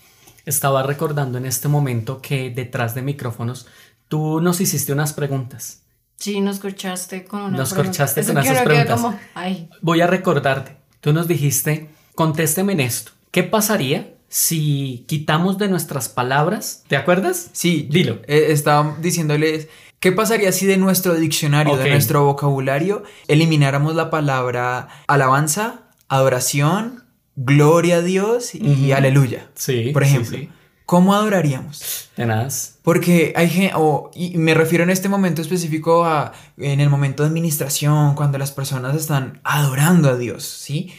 estaba 0.45 0.83
recordando 0.83 1.37
en 1.37 1.45
este 1.45 1.67
momento 1.67 2.21
que 2.21 2.49
detrás 2.49 2.95
de 2.95 3.01
micrófonos 3.01 3.67
tú 4.07 4.41
nos 4.41 4.59
hiciste 4.61 4.91
unas 4.93 5.13
preguntas. 5.13 5.81
Sí, 6.17 6.39
nos 6.41 6.55
escuchaste 6.57 7.25
con 7.25 7.41
una 7.41 7.57
Nos 7.57 7.69
pregunta. 7.73 7.89
corchaste 7.91 8.21
Eso 8.21 8.33
con 8.33 8.43
esas 8.43 8.61
preguntas. 8.63 9.01
como, 9.01 9.19
ay, 9.33 9.69
Voy 9.81 10.01
a 10.01 10.07
recordarte. 10.07 10.77
Tú 11.01 11.11
nos 11.13 11.27
dijiste, 11.27 11.89
contésteme 12.15 12.73
en 12.73 12.79
esto. 12.81 13.11
¿Qué 13.31 13.43
pasaría 13.43 14.13
si 14.29 15.05
quitamos 15.07 15.57
de 15.57 15.67
nuestras 15.67 16.07
palabras? 16.09 16.83
¿Te 16.87 16.95
acuerdas? 16.95 17.49
Sí, 17.53 17.87
Dilo. 17.91 18.19
eh, 18.27 18.47
estaba 18.49 18.95
diciéndoles, 19.01 19.67
¿qué 19.99 20.11
pasaría 20.11 20.51
si 20.51 20.65
de 20.65 20.77
nuestro 20.77 21.15
diccionario, 21.15 21.73
Ok. 21.73 21.79
de 21.79 21.89
nuestro 21.89 22.23
vocabulario, 22.25 23.03
elimináramos 23.27 23.95
la 23.95 24.09
palabra 24.09 24.87
alabanza, 25.07 25.81
adoración, 26.07 27.03
gloria 27.35 27.97
a 27.97 28.01
Dios 28.01 28.53
y 28.55 28.91
aleluya? 28.91 29.49
Sí. 29.55 29.89
Por 29.93 30.03
ejemplo, 30.03 30.37
sí. 30.37 30.49
¿cómo 30.85 31.13
adoraríamos? 31.15 32.09
Tenaz. 32.15 32.77
Porque 32.83 33.33
hay 33.35 33.49
gente, 33.49 33.73
y 34.13 34.37
me 34.37 34.53
refiero 34.53 34.83
en 34.83 34.89
este 34.89 35.09
momento 35.09 35.41
específico 35.41 36.05
a 36.05 36.33
en 36.57 36.79
el 36.79 36.89
momento 36.89 37.23
de 37.23 37.29
administración, 37.29 38.15
cuando 38.15 38.37
las 38.37 38.51
personas 38.51 38.95
están 38.95 39.39
adorando 39.43 40.09
a 40.09 40.17
Dios, 40.17 40.43
¿sí? 40.43 40.91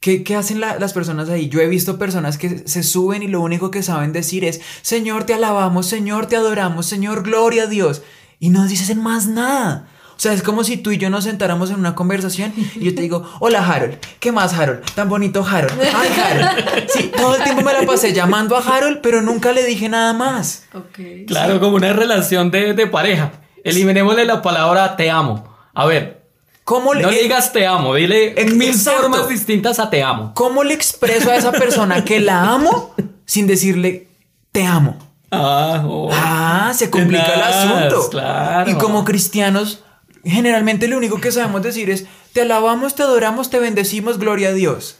¿Qué, 0.00 0.22
qué 0.22 0.36
hacen 0.36 0.60
la- 0.60 0.78
las 0.78 0.92
personas 0.92 1.30
ahí? 1.30 1.48
Yo 1.48 1.60
he 1.60 1.66
visto 1.68 1.98
personas 1.98 2.36
que 2.36 2.68
se 2.68 2.82
suben 2.82 3.22
y 3.22 3.26
lo 3.28 3.40
único 3.40 3.70
que 3.70 3.82
saben 3.82 4.12
decir 4.12 4.44
es, 4.44 4.60
Señor, 4.82 5.24
te 5.24 5.32
alabamos, 5.34 5.86
Señor, 5.86 6.26
te 6.26 6.36
adoramos, 6.36 6.84
Señor, 6.86 7.22
gloria 7.22 7.62
a 7.62 7.66
Dios. 7.68 8.02
Y 8.38 8.50
no 8.50 8.66
dicen 8.66 9.02
más 9.02 9.26
nada. 9.28 9.88
O 10.24 10.26
sea, 10.26 10.32
es 10.32 10.42
como 10.42 10.64
si 10.64 10.78
tú 10.78 10.90
y 10.90 10.96
yo 10.96 11.10
nos 11.10 11.24
sentáramos 11.24 11.68
en 11.68 11.76
una 11.78 11.94
conversación 11.94 12.54
y 12.56 12.82
yo 12.82 12.94
te 12.94 13.02
digo, 13.02 13.30
hola 13.40 13.62
Harold, 13.62 13.98
¿qué 14.20 14.32
más 14.32 14.54
Harold? 14.54 14.80
Tan 14.94 15.06
bonito 15.06 15.44
Harold. 15.46 15.78
Ay 15.78 16.08
Harold. 16.18 16.88
Sí, 16.88 17.12
todo 17.14 17.36
el 17.36 17.42
tiempo 17.44 17.60
me 17.60 17.74
la 17.74 17.82
pasé 17.82 18.14
llamando 18.14 18.56
a 18.56 18.60
Harold, 18.60 19.00
pero 19.02 19.20
nunca 19.20 19.52
le 19.52 19.62
dije 19.66 19.86
nada 19.90 20.14
más. 20.14 20.64
ok. 20.72 21.26
Claro, 21.26 21.60
como 21.60 21.76
una 21.76 21.92
relación 21.92 22.50
de, 22.50 22.72
de 22.72 22.86
pareja. 22.86 23.32
Eliminémosle 23.64 24.24
la 24.24 24.40
palabra 24.40 24.96
te 24.96 25.10
amo. 25.10 25.44
A 25.74 25.84
ver, 25.84 26.22
¿Cómo 26.64 26.94
le, 26.94 27.02
no 27.02 27.10
le 27.10 27.22
digas 27.22 27.52
te 27.52 27.66
amo, 27.66 27.94
dile 27.94 28.40
en 28.40 28.56
mil 28.56 28.70
Exacto. 28.70 29.02
formas 29.02 29.28
distintas 29.28 29.78
a 29.78 29.90
te 29.90 30.02
amo. 30.02 30.32
¿Cómo 30.32 30.64
le 30.64 30.72
expreso 30.72 31.30
a 31.30 31.36
esa 31.36 31.52
persona 31.52 32.02
que 32.02 32.20
la 32.20 32.48
amo 32.48 32.94
sin 33.26 33.46
decirle 33.46 34.08
te 34.52 34.64
amo? 34.64 34.96
Ah, 35.30 35.84
oh. 35.86 36.08
Ah, 36.10 36.72
se 36.74 36.88
complica 36.88 37.34
el 37.34 37.42
asunto. 37.42 38.08
Claro. 38.08 38.70
Y 38.70 38.74
como 38.76 39.04
cristianos, 39.04 39.83
generalmente 40.24 40.88
lo 40.88 40.96
único 40.96 41.20
que 41.20 41.32
sabemos 41.32 41.62
decir 41.62 41.90
es 41.90 42.06
te 42.32 42.42
alabamos, 42.42 42.94
te 42.94 43.02
adoramos, 43.02 43.50
te 43.50 43.58
bendecimos, 43.58 44.18
gloria 44.18 44.48
a 44.50 44.52
Dios. 44.52 44.98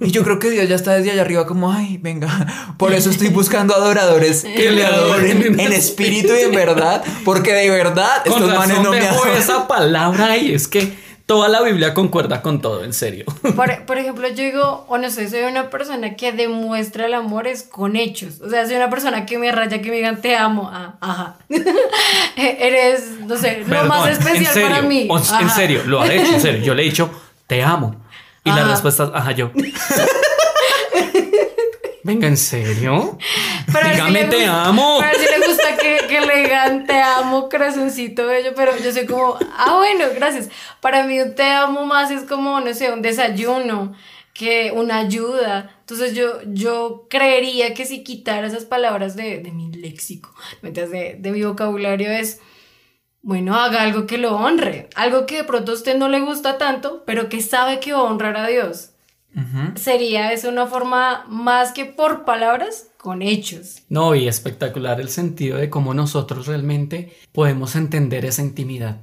Y 0.00 0.12
yo 0.12 0.22
creo 0.22 0.38
que 0.38 0.48
Dios 0.48 0.68
ya 0.68 0.76
está 0.76 0.94
desde 0.94 1.10
allá 1.10 1.22
arriba 1.22 1.44
como, 1.44 1.72
ay, 1.72 1.98
venga, 2.00 2.74
por 2.78 2.92
eso 2.92 3.10
estoy 3.10 3.28
buscando 3.28 3.74
adoradores 3.74 4.42
que 4.56 4.70
le 4.70 4.86
adoren 4.86 5.58
en 5.58 5.72
espíritu 5.72 6.32
y 6.38 6.42
en 6.44 6.52
verdad, 6.52 7.02
porque 7.24 7.52
de 7.52 7.68
verdad 7.68 8.22
Con 8.24 8.34
estos 8.34 8.56
manes 8.56 8.80
no 8.80 8.90
me 8.92 9.06
adoran. 9.06 9.36
esa 9.36 9.66
palabra 9.66 10.36
y 10.36 10.54
es 10.54 10.68
que 10.68 11.01
toda 11.26 11.48
la 11.48 11.62
Biblia 11.62 11.94
concuerda 11.94 12.42
con 12.42 12.60
todo, 12.60 12.84
en 12.84 12.92
serio. 12.92 13.24
Por, 13.56 13.84
por 13.84 13.98
ejemplo, 13.98 14.28
yo 14.28 14.44
digo, 14.44 14.84
o 14.88 14.98
no 14.98 15.10
sé, 15.10 15.28
soy 15.28 15.40
una 15.42 15.70
persona 15.70 16.16
que 16.16 16.32
demuestra 16.32 17.06
el 17.06 17.14
amor 17.14 17.46
es 17.46 17.62
con 17.62 17.96
hechos. 17.96 18.40
O 18.40 18.50
sea, 18.50 18.66
soy 18.66 18.76
una 18.76 18.90
persona 18.90 19.26
que 19.26 19.38
me 19.38 19.50
raya, 19.52 19.80
que 19.80 19.90
me 19.90 19.96
digan 19.96 20.20
te 20.20 20.36
amo. 20.36 20.70
Ah, 20.72 20.94
ajá. 21.00 21.36
Eres, 22.36 23.20
no 23.26 23.36
sé, 23.36 23.64
lo 23.66 23.84
más 23.84 24.02
Perdón, 24.04 24.08
especial 24.10 24.52
serio, 24.54 24.68
para 24.68 24.82
mí. 24.82 25.08
En 25.40 25.50
serio, 25.50 25.82
lo 25.86 26.00
ha 26.00 26.12
hecho, 26.12 26.34
en 26.34 26.40
serio. 26.40 26.62
Yo 26.62 26.74
le 26.74 26.82
he 26.82 26.86
dicho, 26.86 27.10
te 27.46 27.62
amo. 27.62 27.96
Y 28.44 28.50
la 28.50 28.62
Ajá. 28.62 28.70
respuesta 28.70 29.04
es, 29.04 29.10
ajá, 29.14 29.30
yo. 29.32 29.50
Venga, 32.04 32.26
¿en 32.26 32.36
serio? 32.36 33.16
Pero 33.72 33.88
Dígame, 33.88 34.24
te 34.24 34.44
amo. 34.46 34.98
Pero 35.00 35.18
sí 35.18 35.26
le 35.38 35.46
gusta 35.46 35.76
que, 35.76 36.06
que 36.08 36.20
le 36.20 36.42
digan 36.42 36.84
te 36.86 37.00
amo, 37.00 37.48
corazoncito 37.48 38.26
bello. 38.26 38.52
Pero 38.56 38.76
yo 38.78 38.92
soy 38.92 39.06
como, 39.06 39.38
ah, 39.56 39.76
bueno, 39.76 40.06
gracias. 40.14 40.48
Para 40.80 41.04
mí 41.04 41.20
un 41.20 41.34
te 41.34 41.44
amo 41.44 41.86
más 41.86 42.10
es 42.10 42.24
como, 42.24 42.60
no 42.60 42.74
sé, 42.74 42.92
un 42.92 43.02
desayuno. 43.02 43.94
que 44.34 44.72
una 44.74 44.98
ayuda. 44.98 45.76
Entonces 45.80 46.14
yo, 46.14 46.40
yo 46.46 47.06
creería 47.10 47.74
que 47.74 47.84
si 47.84 48.02
quitara 48.02 48.46
esas 48.46 48.64
palabras 48.64 49.14
de, 49.14 49.38
de 49.38 49.50
mi 49.52 49.70
léxico, 49.72 50.34
de, 50.62 51.16
de 51.18 51.30
mi 51.30 51.42
vocabulario 51.42 52.10
es, 52.10 52.40
bueno, 53.20 53.54
haga 53.56 53.82
algo 53.82 54.06
que 54.06 54.18
lo 54.18 54.36
honre, 54.36 54.88
algo 54.96 55.26
que 55.26 55.36
de 55.36 55.44
pronto 55.44 55.72
a 55.72 55.74
usted 55.74 55.96
no 55.98 56.08
le 56.08 56.20
gusta 56.20 56.58
tanto, 56.58 57.04
pero 57.06 57.28
que 57.28 57.42
sabe 57.42 57.78
que 57.78 57.92
va 57.92 58.00
a 58.00 58.02
honrar 58.04 58.36
a 58.38 58.46
Dios. 58.48 58.91
Sería 59.76 60.32
eso 60.32 60.48
una 60.48 60.66
forma 60.66 61.24
más 61.28 61.72
que 61.72 61.84
por 61.86 62.24
palabras, 62.24 62.88
con 63.02 63.20
hechos. 63.20 63.82
No, 63.88 64.14
y 64.14 64.28
espectacular 64.28 65.00
el 65.00 65.08
sentido 65.08 65.58
de 65.58 65.68
cómo 65.68 65.92
nosotros 65.92 66.46
realmente 66.46 67.12
podemos 67.32 67.74
entender 67.74 68.24
esa 68.24 68.42
intimidad. 68.42 69.00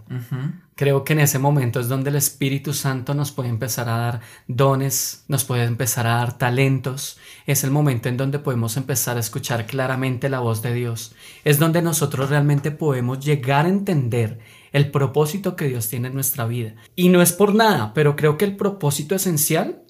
Creo 0.75 1.03
que 1.03 1.11
en 1.11 1.19
ese 1.19 1.39
momento 1.39 1.81
es 1.81 1.89
donde 1.89 2.09
el 2.09 2.15
Espíritu 2.15 2.73
Santo 2.73 3.13
nos 3.13 3.33
puede 3.33 3.49
empezar 3.49 3.89
a 3.89 3.97
dar 3.97 4.21
dones, 4.47 5.25
nos 5.27 5.43
puede 5.43 5.65
empezar 5.65 6.07
a 6.07 6.15
dar 6.15 6.37
talentos. 6.37 7.17
Es 7.45 7.65
el 7.65 7.71
momento 7.71 8.07
en 8.07 8.15
donde 8.15 8.39
podemos 8.39 8.77
empezar 8.77 9.17
a 9.17 9.19
escuchar 9.19 9.65
claramente 9.65 10.29
la 10.29 10.39
voz 10.39 10.61
de 10.61 10.73
Dios. 10.73 11.13
Es 11.43 11.59
donde 11.59 11.81
nosotros 11.81 12.29
realmente 12.29 12.71
podemos 12.71 13.19
llegar 13.19 13.65
a 13.65 13.69
entender 13.69 14.39
el 14.71 14.91
propósito 14.91 15.57
que 15.57 15.67
Dios 15.67 15.89
tiene 15.89 16.07
en 16.07 16.13
nuestra 16.13 16.45
vida. 16.45 16.75
Y 16.95 17.09
no 17.09 17.21
es 17.21 17.33
por 17.33 17.53
nada, 17.53 17.93
pero 17.93 18.15
creo 18.15 18.37
que 18.37 18.45
el 18.45 18.55
propósito 18.55 19.15
esencial 19.15 19.81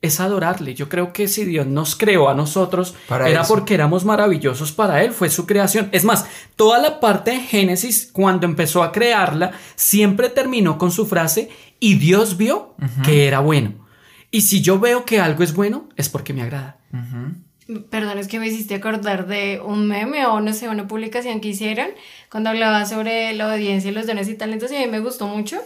es 0.00 0.20
adorarle. 0.20 0.74
Yo 0.74 0.88
creo 0.88 1.12
que 1.12 1.26
si 1.28 1.44
Dios 1.44 1.66
nos 1.66 1.96
creó 1.96 2.28
a 2.28 2.34
nosotros, 2.34 2.94
Para 3.08 3.28
era 3.28 3.42
eso. 3.42 3.54
porque 3.54 3.74
éramos 3.74 4.04
maravillosos 4.04 4.72
para 4.72 5.02
Él, 5.02 5.12
fue 5.12 5.28
su 5.30 5.46
creación. 5.46 5.88
Es 5.92 6.04
más, 6.04 6.26
toda 6.56 6.78
la 6.78 7.00
parte 7.00 7.32
de 7.32 7.40
Génesis, 7.40 8.08
cuando 8.12 8.46
empezó 8.46 8.82
a 8.82 8.92
crearla, 8.92 9.52
siempre 9.74 10.28
terminó 10.28 10.78
con 10.78 10.92
su 10.92 11.06
frase, 11.06 11.50
y 11.80 11.94
Dios 11.94 12.36
vio 12.36 12.74
que 13.04 13.26
era 13.26 13.40
bueno. 13.40 13.86
Y 14.30 14.42
si 14.42 14.60
yo 14.60 14.78
veo 14.78 15.04
que 15.04 15.20
algo 15.20 15.42
es 15.42 15.54
bueno, 15.54 15.88
es 15.96 16.08
porque 16.08 16.32
me 16.32 16.42
agrada. 16.42 16.78
Ujú. 16.92 17.82
Perdón, 17.90 18.18
es 18.18 18.28
que 18.28 18.38
me 18.40 18.46
hiciste 18.48 18.74
acordar 18.74 19.26
de 19.26 19.60
un 19.64 19.86
meme 19.86 20.24
o 20.26 20.40
no 20.40 20.52
sé, 20.54 20.68
una 20.68 20.88
publicación 20.88 21.40
que 21.40 21.48
hicieron 21.48 21.88
cuando 22.30 22.48
hablaba 22.50 22.86
sobre 22.86 23.32
la 23.34 23.46
obediencia 23.46 23.90
y 23.90 23.94
los 23.94 24.06
dones 24.06 24.28
y 24.28 24.34
talentos 24.34 24.72
y 24.72 24.76
a 24.76 24.80
mí 24.80 24.86
me 24.86 25.00
gustó 25.00 25.26
mucho. 25.26 25.58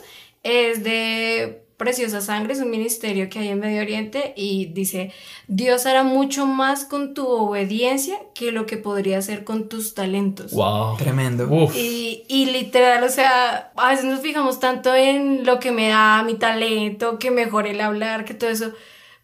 Es 0.43 0.83
de 0.83 1.62
Preciosa 1.77 2.21
Sangre, 2.21 2.53
es 2.53 2.61
un 2.61 2.71
ministerio 2.71 3.29
que 3.29 3.41
hay 3.41 3.49
en 3.49 3.59
Medio 3.59 3.83
Oriente 3.83 4.35
y 4.37 4.67
dice, 4.67 5.13
Dios 5.49 5.87
hará 5.87 6.05
mucho 6.05 6.47
más 6.47 6.85
con 6.85 7.13
tu 7.13 7.27
obediencia 7.27 8.19
que 8.35 8.53
lo 8.53 8.67
que 8.67 8.77
podría 8.77 9.19
hacer 9.19 9.43
con 9.43 9.69
tus 9.69 9.95
talentos. 9.95 10.53
Wow. 10.53 10.97
Tremendo. 10.97 11.49
Uf. 11.51 11.75
Y, 11.77 12.25
y 12.29 12.47
literal, 12.47 13.03
o 13.03 13.09
sea, 13.09 13.73
a 13.77 13.91
veces 13.91 14.05
nos 14.05 14.21
fijamos 14.21 14.61
tanto 14.61 14.95
en 14.95 15.45
lo 15.45 15.59
que 15.59 15.73
me 15.73 15.89
da 15.89 16.23
mi 16.23 16.35
talento, 16.35 17.19
que 17.19 17.31
mejore 17.31 17.73
el 17.73 17.81
hablar, 17.81 18.25
que 18.25 18.35
todo 18.35 18.51
eso. 18.51 18.73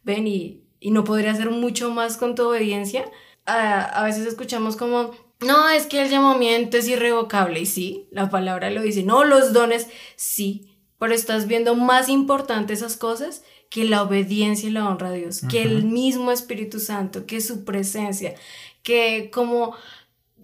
Ven, 0.03 0.27
y, 0.27 0.65
y 0.81 0.91
no 0.91 1.05
podría 1.05 1.33
hacer 1.33 1.51
mucho 1.51 1.91
más 1.91 2.17
con 2.17 2.35
tu 2.35 2.49
obediencia. 2.49 3.05
A, 3.47 3.83
a 3.83 4.05
veces 4.05 4.27
escuchamos 4.27 4.77
como, 4.77 5.13
no, 5.41 5.69
es 5.69 5.87
que 5.87 6.03
el 6.03 6.11
llamamiento 6.11 6.77
es 6.77 6.89
irrevocable. 6.89 7.61
Y 7.61 7.67
sí, 7.67 8.09
la 8.11 8.31
palabra 8.31 8.71
lo 8.71 8.83
dice. 8.83 9.03
No, 9.05 9.23
los 9.23 9.53
dones, 9.53 9.89
sí. 10.17 10.75
Pero 10.99 11.15
estás 11.15 11.47
viendo 11.47 11.75
más 11.75 12.09
importante 12.09 12.73
esas 12.73 12.97
cosas 12.97 13.43
que 13.71 13.85
la 13.85 14.03
obediencia 14.03 14.69
y 14.69 14.73
la 14.73 14.89
honra 14.89 15.09
a 15.09 15.13
Dios, 15.13 15.43
que 15.49 15.63
el 15.63 15.85
mismo 15.85 16.33
Espíritu 16.33 16.81
Santo, 16.81 17.27
que 17.27 17.41
su 17.41 17.65
presencia, 17.65 18.35
que 18.83 19.31
como 19.33 19.75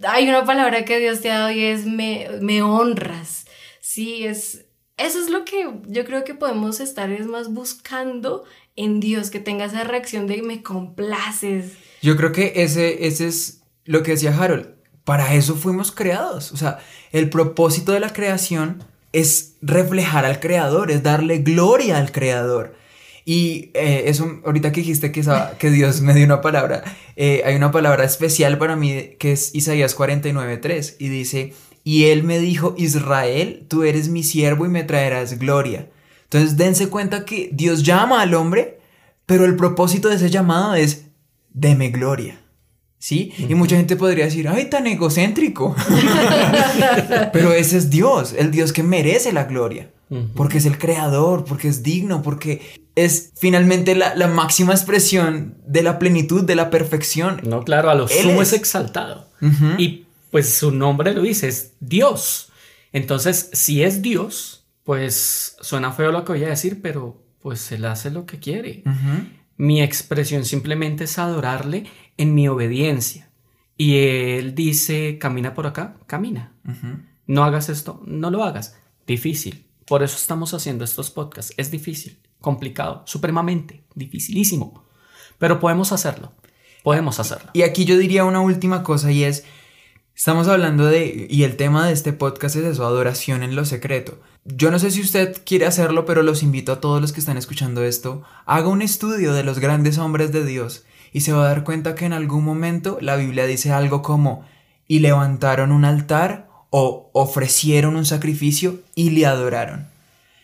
hay 0.03 0.29
una 0.29 0.45
palabra 0.45 0.85
que 0.85 0.99
Dios 0.99 1.21
te 1.21 1.31
ha 1.31 1.39
dado 1.39 1.51
y 1.51 1.65
es 1.65 1.87
me, 1.87 2.29
me 2.41 2.63
honras. 2.63 3.47
Sí, 3.81 4.25
es, 4.25 4.67
eso 4.97 5.21
es 5.21 5.31
lo 5.31 5.45
que 5.45 5.69
yo 5.87 6.05
creo 6.05 6.25
que 6.25 6.35
podemos 6.35 6.81
estar 6.81 7.11
es 7.11 7.27
más 7.27 7.53
buscando 7.53 8.45
en 8.77 9.01
Dios, 9.01 9.31
que 9.31 9.41
tenga 9.41 9.67
esa 9.67 9.85
reacción 9.85 10.27
de 10.27 10.43
me 10.43 10.63
complaces. 10.63 11.73
Yo 12.03 12.17
creo 12.17 12.33
que 12.33 12.53
ese, 12.57 13.07
ese 13.07 13.29
es 13.29 13.63
lo 13.85 14.03
que 14.03 14.13
decía 14.13 14.37
Harold. 14.37 14.75
Para 15.05 15.35
eso 15.35 15.55
fuimos 15.55 15.93
creados. 15.93 16.53
O 16.53 16.57
sea, 16.57 16.79
el 17.13 17.31
propósito 17.31 17.93
de 17.93 18.01
la 18.01 18.13
creación 18.13 18.83
es 19.15 19.55
reflejar 19.63 20.25
al 20.25 20.41
creador, 20.41 20.91
es 20.91 21.03
darle 21.03 21.39
gloria 21.39 21.99
al 21.99 22.13
creador. 22.13 22.75
Y 23.25 23.71
eh, 23.73 24.05
eso, 24.07 24.41
ahorita 24.45 24.73
que 24.73 24.81
dijiste 24.81 25.13
que, 25.13 25.25
que 25.59 25.71
Dios 25.71 26.03
me 26.03 26.13
dio 26.13 26.27
una 26.27 26.43
palabra, 26.43 26.85
eh, 27.17 27.43
hay 27.47 27.55
una 27.55 27.71
palabra 27.71 28.05
especial 28.05 28.59
para 28.59 28.77
mí 28.77 29.15
que 29.19 29.33
es 29.33 29.55
Isaías 29.55 29.97
49.3 29.97 30.97
y 30.99 31.09
dice, 31.09 31.55
y 31.85 32.07
él 32.07 32.25
me 32.25 32.39
dijo, 32.39 32.75
Israel, 32.77 33.65
tú 33.69 33.85
eres 33.85 34.09
mi 34.09 34.23
siervo 34.23 34.67
y 34.67 34.69
me 34.69 34.85
traerás 34.85 35.39
gloria. 35.39 35.89
Entonces 36.25 36.57
dense 36.57 36.89
cuenta 36.89 37.25
que 37.25 37.49
Dios 37.53 37.83
llama 37.83 38.21
al 38.21 38.35
hombre, 38.35 38.81
pero 39.27 39.45
el 39.45 39.57
propósito 39.57 40.09
de 40.09 40.17
ese 40.17 40.29
llamado 40.29 40.75
es, 40.75 41.07
deme 41.51 41.91
gloria. 41.91 42.44
¿Sí? 43.05 43.35
Y 43.37 43.55
mucha 43.55 43.77
gente 43.77 43.97
podría 43.97 44.25
decir, 44.25 44.49
ay, 44.49 44.71
tan 44.71 44.87
egocéntrico. 44.87 45.77
Pero 47.35 47.53
ese 47.53 47.77
es 47.77 47.91
Dios, 47.91 48.33
el 48.33 48.51
Dios 48.51 48.73
que 48.73 48.83
merece 48.83 49.31
la 49.31 49.45
gloria. 49.45 49.91
Porque 50.35 50.57
es 50.57 50.65
el 50.65 50.79
creador, 50.79 51.45
porque 51.45 51.69
es 51.69 51.83
digno, 51.83 52.23
porque 52.23 52.63
es 52.95 53.33
finalmente 53.37 53.95
la, 53.95 54.15
la 54.15 54.27
máxima 54.27 54.73
expresión 54.73 55.59
de 55.67 55.83
la 55.83 55.99
plenitud, 55.99 56.45
de 56.45 56.55
la 56.55 56.71
perfección. 56.71 57.43
No, 57.45 57.63
claro, 57.63 57.91
a 57.91 57.95
lo 57.95 58.09
Él 58.09 58.23
sumo 58.23 58.41
es. 58.41 58.55
es 58.55 58.61
exaltado. 58.61 59.29
Y 59.77 60.07
pues 60.31 60.55
su 60.55 60.71
nombre 60.71 61.13
lo 61.13 61.21
dice, 61.21 61.49
es 61.49 61.73
Dios. 61.81 62.53
Entonces, 62.95 63.51
si 63.53 63.83
es 63.83 64.01
Dios, 64.01 64.65
pues 64.83 65.57
suena 65.61 65.93
feo 65.93 66.11
lo 66.11 66.25
que 66.25 66.33
voy 66.33 66.45
a 66.45 66.49
decir, 66.49 66.81
pero 66.81 67.23
pues 67.43 67.71
él 67.71 67.85
hace 67.85 68.11
lo 68.11 68.25
que 68.25 68.39
quiere. 68.39 68.83
Mi 69.59 69.83
expresión 69.83 70.47
simplemente 70.47 71.05
es 71.05 71.19
adorarle 71.19 71.85
en 72.17 72.35
mi 72.35 72.49
obediencia. 72.49 73.31
Y 73.77 73.97
él 73.97 74.55
dice, 74.55 75.19
camina 75.19 75.55
por 75.55 75.67
acá, 75.67 75.97
camina. 76.07 76.53
No 77.27 77.45
hagas 77.45 77.69
esto, 77.69 78.03
no 78.07 78.31
lo 78.31 78.45
hagas. 78.45 78.77
Difícil. 79.07 79.67
Por 79.87 80.03
eso 80.03 80.17
estamos 80.17 80.55
haciendo 80.55 80.85
estos 80.85 81.11
podcasts. 81.11 81.53
Es 81.57 81.71
difícil, 81.71 82.19
complicado, 82.41 83.03
supremamente, 83.07 83.85
dificilísimo. 83.95 84.85
Pero 85.39 85.61
podemos 85.61 85.93
hacerlo. 85.93 86.33
Podemos 86.83 87.19
hacerlo. 87.19 87.51
Y 87.55 87.63
aquí 87.63 87.85
yo 87.85 87.99
diría 87.99 88.25
una 88.25 88.41
última 88.41 88.83
cosa 88.83 89.11
y 89.11 89.25
es, 89.25 89.45
estamos 90.15 90.49
hablando 90.49 90.87
de, 90.87 91.27
y 91.29 91.43
el 91.43 91.57
tema 91.57 91.87
de 91.87 91.93
este 91.93 92.13
podcast 92.13 92.57
es 92.57 92.65
eso, 92.65 92.87
adoración 92.87 93.43
en 93.43 93.57
lo 93.57 93.65
secreto. 93.65 94.21
Yo 94.45 94.71
no 94.71 94.79
sé 94.79 94.91
si 94.91 95.01
usted 95.01 95.43
quiere 95.45 95.67
hacerlo, 95.67 96.05
pero 96.05 96.23
los 96.23 96.43
invito 96.43 96.73
a 96.73 96.81
todos 96.81 97.01
los 97.01 97.13
que 97.13 97.21
están 97.21 97.39
escuchando 97.39 97.83
esto, 97.83 98.23
haga 98.45 98.69
un 98.69 98.83
estudio 98.83 99.33
de 99.33 99.45
los 99.45 99.59
grandes 99.59 99.99
hombres 99.99 100.31
de 100.33 100.45
Dios 100.45 100.85
y 101.15 101.21
se 101.21 101.33
va 101.33 101.45
a 101.45 101.49
dar 101.49 101.63
cuenta 101.63 101.95
que 101.95 102.07
en 102.07 102.13
algún 102.13 102.45
momento 102.45 102.99
la 103.01 103.15
Biblia 103.15 103.47
dice 103.47 103.73
algo 103.73 104.03
como, 104.03 104.45
y 104.89 104.99
levantaron 104.99 105.71
un 105.71 105.85
altar 105.85 106.49
o 106.71 107.09
ofrecieron 107.13 107.95
un 107.95 108.05
sacrificio 108.05 108.81
y 108.97 109.11
le 109.11 109.25
adoraron. 109.25 109.87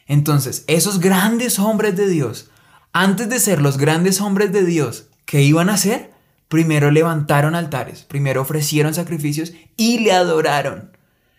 Entonces, 0.06 0.62
esos 0.68 1.00
grandes 1.00 1.58
hombres 1.58 1.96
de 1.96 2.08
Dios, 2.08 2.50
antes 2.92 3.28
de 3.28 3.40
ser 3.40 3.60
los 3.60 3.78
grandes 3.78 4.20
hombres 4.20 4.52
de 4.52 4.64
Dios, 4.64 5.08
¿qué 5.24 5.42
iban 5.42 5.70
a 5.70 5.74
hacer? 5.74 6.12
Primero 6.46 6.92
levantaron 6.92 7.56
altares, 7.56 8.02
primero 8.02 8.40
ofrecieron 8.40 8.94
sacrificios 8.94 9.52
y 9.76 9.98
le 9.98 10.12
adoraron. 10.12 10.92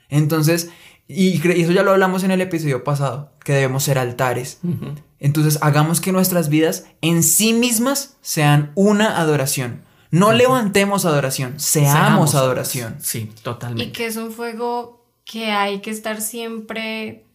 Entonces, 0.10 0.72
y 1.08 1.46
y 1.48 1.62
eso 1.62 1.72
ya 1.72 1.84
lo 1.84 1.92
hablamos 1.92 2.24
en 2.24 2.32
el 2.32 2.42
episodio 2.42 2.84
pasado, 2.84 3.32
que 3.44 3.54
debemos 3.54 3.84
ser 3.84 3.98
altares. 3.98 4.60
Entonces, 5.20 5.60
hagamos 5.62 6.02
que 6.02 6.12
nuestras 6.12 6.50
vidas 6.50 6.86
en 7.02 7.22
sí 7.24 7.54
mismas 7.54 8.18
sean 8.22 8.72
una 8.76 9.20
adoración. 9.20 9.84
No 10.10 10.34
levantemos 10.34 11.06
adoración, 11.06 11.60
seamos, 11.60 12.36
adoración. 12.36 12.98
Sí, 13.02 13.30
Y 13.32 13.42
totalmente. 13.42 13.92
que 13.94 14.06
es 14.08 14.18
un 14.18 14.32
fuego 14.32 15.06
que 15.24 15.52
hay 15.52 15.80
que 15.80 15.90
estar 15.92 16.20
siempre 16.22 17.26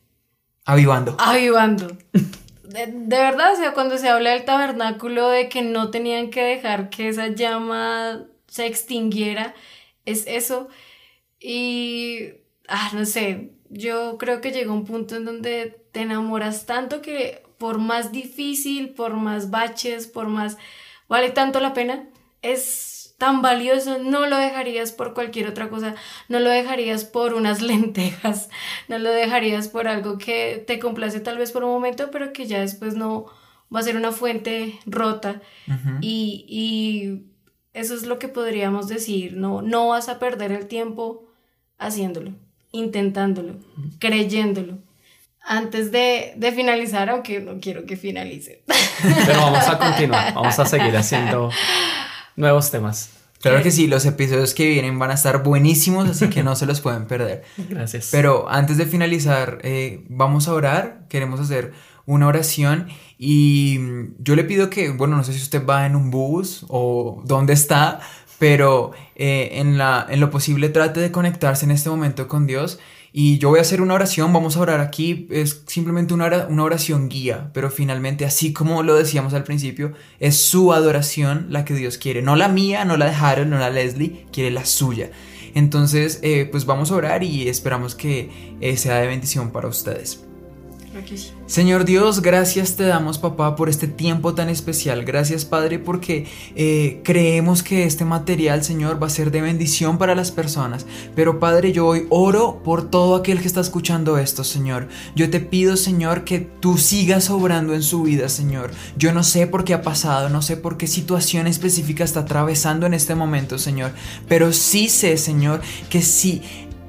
Avivando. 0.66 1.16
avivando. 1.18 1.96
De, 2.12 2.86
de 2.86 3.16
verdad, 3.18 3.54
o 3.54 3.56
sea, 3.56 3.72
cuando 3.72 3.96
se 3.96 4.08
habla 4.08 4.30
del 4.32 4.44
tabernáculo 4.44 5.28
de 5.28 5.48
que 5.48 5.62
no 5.62 5.90
tenían 5.90 6.28
que 6.30 6.42
dejar 6.42 6.90
que 6.90 7.08
esa 7.08 7.28
llama 7.28 8.24
se 8.48 8.66
extinguiera, 8.66 9.54
es 10.04 10.24
eso. 10.26 10.68
Y, 11.40 12.30
ah, 12.68 12.90
no 12.92 13.04
sé, 13.06 13.52
yo 13.70 14.18
creo 14.18 14.40
que 14.40 14.52
llega 14.52 14.72
un 14.72 14.84
punto 14.84 15.16
en 15.16 15.24
donde 15.24 15.80
te 15.92 16.02
enamoras 16.02 16.66
tanto 16.66 17.02
que 17.02 17.42
por 17.58 17.78
más 17.78 18.12
difícil, 18.12 18.90
por 18.90 19.14
más 19.14 19.50
baches, 19.50 20.06
por 20.06 20.28
más, 20.28 20.58
vale 21.08 21.30
tanto 21.30 21.60
la 21.60 21.72
pena, 21.72 22.08
es 22.42 23.14
tan 23.18 23.40
valioso, 23.40 23.98
no 23.98 24.26
lo 24.26 24.36
dejarías 24.36 24.92
por 24.92 25.14
cualquier 25.14 25.48
otra 25.48 25.70
cosa, 25.70 25.94
no 26.28 26.38
lo 26.38 26.50
dejarías 26.50 27.04
por 27.04 27.34
unas 27.34 27.62
lentejas, 27.70 28.50
no 28.88 28.98
lo 28.98 29.10
dejarías 29.10 29.68
por 29.68 29.88
algo 29.88 30.18
que 30.18 30.62
te 30.66 30.78
complace 30.78 31.20
tal 31.20 31.38
vez 31.38 31.52
por 31.52 31.64
un 31.64 31.70
momento, 31.70 32.10
pero 32.10 32.32
que 32.32 32.46
ya 32.46 32.60
después 32.60 32.94
no 32.94 33.26
va 33.74 33.80
a 33.80 33.82
ser 33.82 33.96
una 33.96 34.12
fuente 34.12 34.78
rota. 34.86 35.40
Y, 36.00 36.44
y 36.48 37.26
eso 37.72 37.94
es 37.94 38.06
lo 38.06 38.18
que 38.18 38.28
podríamos 38.28 38.86
decir, 38.88 39.36
no, 39.36 39.62
no 39.62 39.88
vas 39.88 40.08
a 40.08 40.18
perder 40.18 40.52
el 40.52 40.66
tiempo 40.66 41.26
haciéndolo, 41.78 42.32
intentándolo, 42.78 43.56
creyéndolo. 43.98 44.78
antes 45.46 45.92
de, 45.92 46.34
de 46.36 46.52
finalizar, 46.52 47.08
aunque 47.08 47.40
no 47.40 47.60
quiero 47.60 47.86
que 47.86 47.96
finalice. 47.96 48.62
Pero 49.26 49.40
vamos 49.40 49.66
a 49.68 49.78
continuar, 49.78 50.34
vamos 50.34 50.58
a 50.58 50.66
seguir 50.66 50.96
haciendo 50.96 51.50
nuevos 52.34 52.70
temas. 52.70 53.10
Claro 53.40 53.62
que 53.62 53.70
sí, 53.70 53.86
los 53.86 54.04
episodios 54.06 54.54
que 54.54 54.66
vienen 54.68 54.98
van 54.98 55.12
a 55.12 55.14
estar 55.14 55.44
buenísimos, 55.44 56.08
así 56.08 56.28
que 56.28 56.42
no 56.42 56.56
se 56.56 56.66
los 56.66 56.80
pueden 56.80 57.06
perder. 57.06 57.44
Gracias. 57.56 58.08
Pero 58.10 58.48
antes 58.48 58.76
de 58.76 58.86
finalizar, 58.86 59.58
eh, 59.62 60.04
vamos 60.08 60.48
a 60.48 60.52
orar, 60.52 61.06
queremos 61.08 61.38
hacer 61.38 61.72
una 62.06 62.26
oración 62.26 62.88
y 63.18 63.78
yo 64.18 64.34
le 64.34 64.44
pido 64.44 64.68
que, 64.68 64.90
bueno, 64.90 65.16
no 65.16 65.22
sé 65.22 65.32
si 65.32 65.42
usted 65.42 65.64
va 65.64 65.86
en 65.86 65.94
un 65.94 66.10
bus 66.10 66.64
o 66.68 67.22
dónde 67.24 67.52
está, 67.52 68.00
pero 68.38 68.92
eh, 69.14 69.50
en, 69.54 69.78
la, 69.78 70.06
en 70.08 70.20
lo 70.20 70.30
posible 70.30 70.68
trate 70.68 71.00
de 71.00 71.10
conectarse 71.10 71.64
en 71.64 71.70
este 71.70 71.90
momento 71.90 72.28
con 72.28 72.46
Dios. 72.46 72.78
Y 73.12 73.38
yo 73.38 73.48
voy 73.48 73.60
a 73.60 73.62
hacer 73.62 73.80
una 73.80 73.94
oración, 73.94 74.30
vamos 74.34 74.56
a 74.56 74.60
orar 74.60 74.80
aquí, 74.80 75.26
es 75.30 75.62
simplemente 75.66 76.12
una, 76.12 76.46
una 76.50 76.64
oración 76.64 77.08
guía, 77.08 77.50
pero 77.54 77.70
finalmente, 77.70 78.26
así 78.26 78.52
como 78.52 78.82
lo 78.82 78.94
decíamos 78.94 79.32
al 79.32 79.42
principio, 79.42 79.94
es 80.20 80.38
su 80.38 80.74
adoración 80.74 81.46
la 81.48 81.64
que 81.64 81.72
Dios 81.72 81.96
quiere, 81.96 82.20
no 82.20 82.36
la 82.36 82.48
mía, 82.48 82.84
no 82.84 82.98
la 82.98 83.06
de 83.06 83.14
Harold, 83.14 83.48
no 83.48 83.58
la 83.58 83.70
de 83.70 83.84
Leslie, 83.84 84.26
quiere 84.32 84.50
la 84.50 84.66
suya. 84.66 85.12
Entonces, 85.54 86.20
eh, 86.22 86.46
pues 86.50 86.66
vamos 86.66 86.90
a 86.90 86.96
orar 86.96 87.22
y 87.22 87.48
esperamos 87.48 87.94
que 87.94 88.56
eh, 88.60 88.76
sea 88.76 89.00
de 89.00 89.06
bendición 89.06 89.50
para 89.50 89.68
ustedes. 89.68 90.26
Señor 91.46 91.84
Dios, 91.84 92.22
gracias 92.22 92.76
te 92.76 92.84
damos, 92.84 93.18
papá, 93.18 93.54
por 93.54 93.68
este 93.68 93.86
tiempo 93.86 94.34
tan 94.34 94.48
especial. 94.48 95.04
Gracias, 95.04 95.44
Padre, 95.44 95.78
porque 95.78 96.26
eh, 96.54 97.00
creemos 97.04 97.62
que 97.62 97.84
este 97.84 98.04
material, 98.04 98.64
Señor, 98.64 99.00
va 99.00 99.06
a 99.06 99.10
ser 99.10 99.30
de 99.30 99.42
bendición 99.42 99.98
para 99.98 100.14
las 100.14 100.30
personas. 100.30 100.86
Pero, 101.14 101.38
Padre, 101.38 101.72
yo 101.72 101.86
hoy 101.86 102.06
oro 102.10 102.62
por 102.64 102.90
todo 102.90 103.14
aquel 103.16 103.40
que 103.40 103.46
está 103.46 103.60
escuchando 103.60 104.18
esto, 104.18 104.42
Señor. 104.42 104.88
Yo 105.14 105.30
te 105.30 105.40
pido, 105.40 105.76
Señor, 105.76 106.24
que 106.24 106.40
tú 106.40 106.78
sigas 106.78 107.30
obrando 107.30 107.74
en 107.74 107.82
su 107.82 108.02
vida, 108.02 108.28
Señor. 108.28 108.70
Yo 108.96 109.12
no 109.12 109.22
sé 109.22 109.46
por 109.46 109.64
qué 109.64 109.74
ha 109.74 109.82
pasado, 109.82 110.28
no 110.28 110.42
sé 110.42 110.56
por 110.56 110.76
qué 110.76 110.86
situación 110.86 111.46
específica 111.46 112.04
está 112.04 112.20
atravesando 112.20 112.86
en 112.86 112.94
este 112.94 113.14
momento, 113.14 113.58
Señor. 113.58 113.92
Pero 114.28 114.52
sí 114.52 114.88
sé, 114.88 115.16
Señor, 115.16 115.60
que 115.90 116.02
sí 116.02 116.42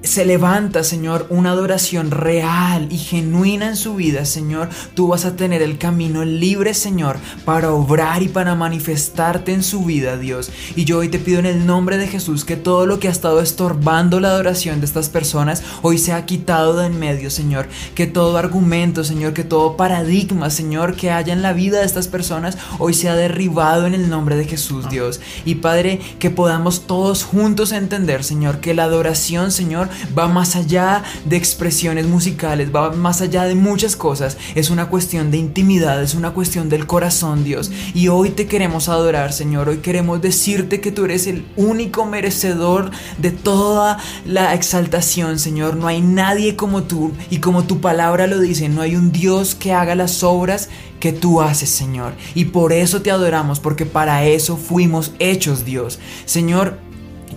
se 0.04 0.26
levanta, 0.26 0.84
Señor, 0.84 1.28
una 1.30 1.52
adoración 1.52 2.12
real 2.12 2.88
y 2.92 2.98
genuina 2.98 3.68
en 3.68 3.76
su 3.76 3.96
vida, 3.96 4.26
Señor, 4.26 4.70
tú 4.96 5.08
vas 5.08 5.26
a 5.26 5.36
tener 5.36 5.62
el 5.62 5.78
camino 5.78 6.24
libre, 6.26 6.74
Señor, 6.74 7.18
para 7.46 7.72
obrar 7.72 8.24
y 8.24 8.28
para 8.28 8.56
manifestarte 8.56 9.54
en 9.54 9.64
su 9.64 9.84
vida, 9.84 10.18
Dios. 10.18 10.52
Y 10.76 10.86
yo 10.86 11.00
hoy 11.00 11.10
te 11.10 11.20
pido 11.20 11.40
en 11.40 11.46
el 11.46 11.66
nombre 11.66 11.98
de 11.98 12.08
Jesús 12.08 12.46
que 12.46 12.56
todo 12.56 12.86
lo 12.86 13.00
que 13.00 13.08
ha 13.08 13.12
estado 13.12 13.42
estorbando 13.42 14.20
la 14.20 14.30
adoración 14.30 14.80
de 14.80 14.86
estas 14.86 15.10
personas 15.10 15.64
hoy 15.82 15.98
sea 15.98 16.26
quitado 16.26 16.76
de 16.76 16.88
en 16.88 16.98
medio, 17.00 17.30
Señor. 17.30 17.68
Que 17.94 18.08
todo 18.08 18.38
argumento, 18.38 19.04
Señor, 19.04 19.34
que 19.34 19.44
todo 19.44 19.78
paradigma, 19.78 20.50
Señor, 20.50 20.96
que 20.96 21.12
haya 21.12 21.34
en 21.34 21.42
la 21.42 21.54
vida 21.54 21.80
de 21.80 21.86
estas 21.86 22.08
personas 22.08 22.58
hoy 22.80 22.94
sea 22.94 23.16
derribado 23.16 23.86
en 23.86 23.94
el 23.94 24.10
nombre 24.10 24.36
de 24.36 24.46
Jesús, 24.46 24.90
Dios. 24.90 25.20
Y 25.46 25.56
Padre, 25.56 26.00
que 26.20 26.30
podamos 26.30 26.88
todos 26.88 27.24
juntos 27.24 27.72
entender, 27.72 28.24
Señor, 28.24 28.60
que 28.60 28.74
la 28.74 28.86
adoración, 28.86 29.52
Señor, 29.52 29.87
va 30.18 30.28
más 30.28 30.56
allá 30.56 31.04
de 31.26 31.38
expresiones 31.38 32.08
musicales, 32.08 32.74
va 32.74 32.92
más 32.92 33.22
allá 33.22 33.44
de 33.44 33.56
muchas 33.56 33.96
cosas. 33.96 34.38
Es 34.56 34.70
una 34.70 34.90
cuestión 34.90 35.32
de 35.32 35.38
intimidad, 35.38 36.02
es 36.02 36.16
una 36.16 36.32
cuestión 36.32 36.70
del 36.70 36.88
corazón, 36.88 37.44
Dios. 37.44 37.72
Y 37.94 38.08
hoy 38.08 38.30
te 38.32 38.48
queremos 38.48 38.90
adorar, 38.90 39.34
Señor. 39.34 39.70
Hoy 39.70 39.78
queremos 39.78 40.22
decirte 40.22 40.82
que 40.82 40.92
tú 40.92 41.06
eres 41.06 41.28
el 41.28 41.46
único 41.56 42.06
merecedor 42.06 42.92
de 43.18 43.32
toda 43.32 43.98
la 44.26 44.54
exaltación, 44.54 45.40
Señor. 45.40 45.76
No 45.76 45.88
hay 45.88 46.02
nadie 46.02 46.56
como 46.56 46.84
tú. 46.84 47.12
Y 47.30 47.38
como 47.40 47.64
tu 47.64 47.82
palabra 47.82 48.28
lo 48.28 48.40
dice, 48.40 48.70
no 48.70 48.82
hay 48.82 48.96
un 48.96 49.12
Dios 49.12 49.56
que 49.56 49.74
haga 49.74 49.96
las 49.96 50.24
obras 50.24 50.70
que 51.00 51.14
tú 51.14 51.42
haces, 51.42 51.70
Señor. 51.70 52.14
Y 52.34 52.46
por 52.46 52.74
eso 52.74 53.02
te 53.02 53.12
adoramos, 53.12 53.60
porque 53.60 53.86
para 53.86 54.26
eso 54.26 54.58
fuimos 54.58 55.12
hechos, 55.20 55.66
Dios. 55.66 56.00
Señor, 56.26 56.80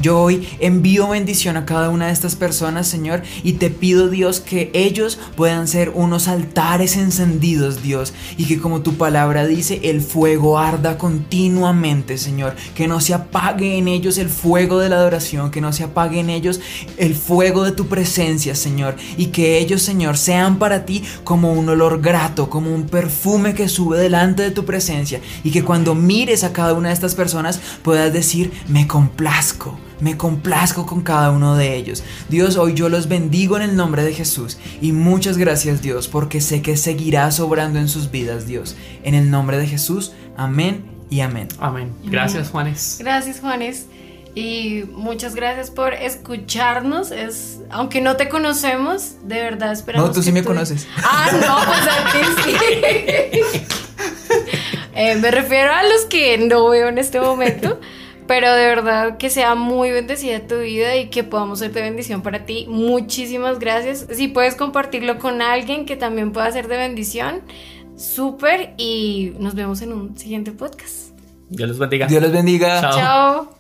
yo 0.01 0.19
hoy 0.19 0.49
envío 0.61 1.09
bendición 1.09 1.57
a 1.57 1.67
cada 1.67 1.91
una 1.91 2.07
de 2.07 2.13
estas 2.13 2.37
personas, 2.37 2.87
Señor, 2.87 3.23
y 3.43 3.55
te 3.55 3.71
pido, 3.71 4.09
Dios, 4.09 4.41
que 4.41 4.71
ellos 4.73 5.19
puedan 5.37 5.69
ser 5.69 5.91
unos 5.95 6.29
altares 6.29 6.97
encendidos, 6.97 7.83
Dios, 7.83 8.15
y 8.37 8.47
que 8.47 8.59
como 8.59 8.81
tu 8.81 8.95
palabra 8.95 9.47
dice, 9.47 9.81
el 9.85 10.01
fuego 10.01 10.59
arda 10.59 10.99
continuamente, 10.99 12.19
Señor, 12.19 12.57
que 12.75 12.89
no 12.89 13.01
se 13.01 13.15
apague 13.15 13.77
en 13.79 13.89
ellos 13.89 14.19
el 14.19 14.29
fuego 14.29 14.79
de 14.79 14.89
la 14.89 14.97
adoración, 14.97 15.51
que 15.51 15.61
no 15.61 15.73
se 15.73 15.85
apague 15.85 16.21
en 16.21 16.31
ellos 16.31 16.61
el 16.97 17.15
fuego 17.15 17.65
de 17.65 17.73
tu 17.73 17.87
presencia, 17.87 18.55
Señor, 18.55 18.97
y 19.17 19.27
que 19.27 19.59
ellos, 19.59 19.83
Señor, 19.83 20.17
sean 20.17 20.59
para 20.59 20.85
ti 20.87 21.03
como 21.25 21.53
un 21.53 21.69
olor 21.69 22.01
grato, 22.01 22.49
como 22.49 22.75
un 22.75 22.85
perfume 22.85 23.55
que 23.55 23.69
sube 23.69 23.99
delante 23.99 24.43
de 24.43 24.51
tu 24.51 24.65
presencia, 24.65 25.21
y 25.45 25.51
que 25.51 25.65
cuando 25.65 25.95
mires 25.95 26.45
a 26.45 26.53
cada 26.53 26.75
una 26.75 26.89
de 26.89 26.95
estas 26.95 27.15
personas 27.15 27.61
puedas 27.83 28.13
decir, 28.13 28.53
me 28.69 28.87
complazco. 28.87 29.79
Me 30.01 30.17
complazco 30.17 30.87
con 30.87 31.03
cada 31.03 31.31
uno 31.31 31.57
de 31.57 31.77
ellos. 31.77 32.03
Dios, 32.29 32.57
hoy 32.57 32.75
yo 32.75 32.89
los 32.89 33.09
bendigo 33.09 33.57
en 33.57 33.63
el 33.63 33.77
nombre 33.77 34.03
de 34.03 34.15
Jesús. 34.15 34.59
Y 34.81 34.93
muchas 34.93 35.37
gracias 35.37 35.83
Dios, 35.83 36.09
porque 36.09 36.41
sé 36.41 36.63
que 36.63 36.77
seguirás 36.77 37.41
obrando 37.41 37.79
en 37.79 37.89
sus 37.89 38.11
vidas, 38.11 38.47
Dios. 38.47 38.77
En 39.03 39.15
el 39.15 39.31
nombre 39.31 39.59
de 39.59 39.67
Jesús, 39.67 40.13
amén 40.37 40.91
y 41.11 41.21
amén. 41.21 41.49
Amén. 41.59 41.93
Gracias, 42.05 42.51
Juanes. 42.51 42.97
Gracias, 43.01 43.41
Juanes. 43.41 43.87
Y 44.35 44.85
muchas 44.93 45.35
gracias 45.35 45.71
por 45.71 45.93
escucharnos. 45.93 47.11
Es, 47.11 47.59
aunque 47.69 48.01
no 48.01 48.17
te 48.17 48.29
conocemos, 48.29 49.17
de 49.25 49.43
verdad 49.43 49.73
esperamos. 49.73 50.09
No, 50.09 50.15
tú 50.15 50.23
sí 50.23 50.31
me 50.31 50.45
conoces. 50.45 50.87
Ah, 51.03 51.29
no, 51.33 51.57
pues 51.67 51.81
a 51.89 52.13
ti 52.13 52.19
sí. 52.45 53.77
Eh, 54.93 55.17
me 55.17 55.31
refiero 55.31 55.73
a 55.73 55.83
los 55.83 56.05
que 56.11 56.37
no 56.37 56.69
veo 56.69 56.89
en 56.89 56.99
este 56.99 57.21
momento. 57.21 57.81
Pero 58.31 58.55
de 58.55 58.65
verdad 58.65 59.17
que 59.17 59.29
sea 59.29 59.57
muy 59.57 59.91
bendecida 59.91 60.47
tu 60.47 60.61
vida 60.61 60.95
y 60.95 61.09
que 61.09 61.25
podamos 61.25 61.59
ser 61.59 61.73
de 61.73 61.83
bendición 61.83 62.23
para 62.23 62.47
ti. 62.47 62.65
Muchísimas 62.69 63.59
gracias. 63.59 64.07
Si 64.13 64.29
puedes 64.29 64.55
compartirlo 64.55 65.19
con 65.19 65.43
alguien 65.43 65.85
que 65.85 65.97
también 65.97 66.31
pueda 66.31 66.49
ser 66.53 66.69
de 66.69 66.77
bendición, 66.77 67.41
súper. 67.97 68.75
Y 68.77 69.33
nos 69.41 69.57
vemos 69.57 69.83
en 69.83 69.93
un 69.93 70.17
siguiente 70.17 70.53
podcast. 70.53 71.11
Dios 71.49 71.71
los 71.71 71.79
bendiga. 71.81 72.07
Dios 72.07 72.23
los 72.23 72.31
bendiga. 72.31 72.81
Chao. 72.81 72.93
Chao. 72.93 73.60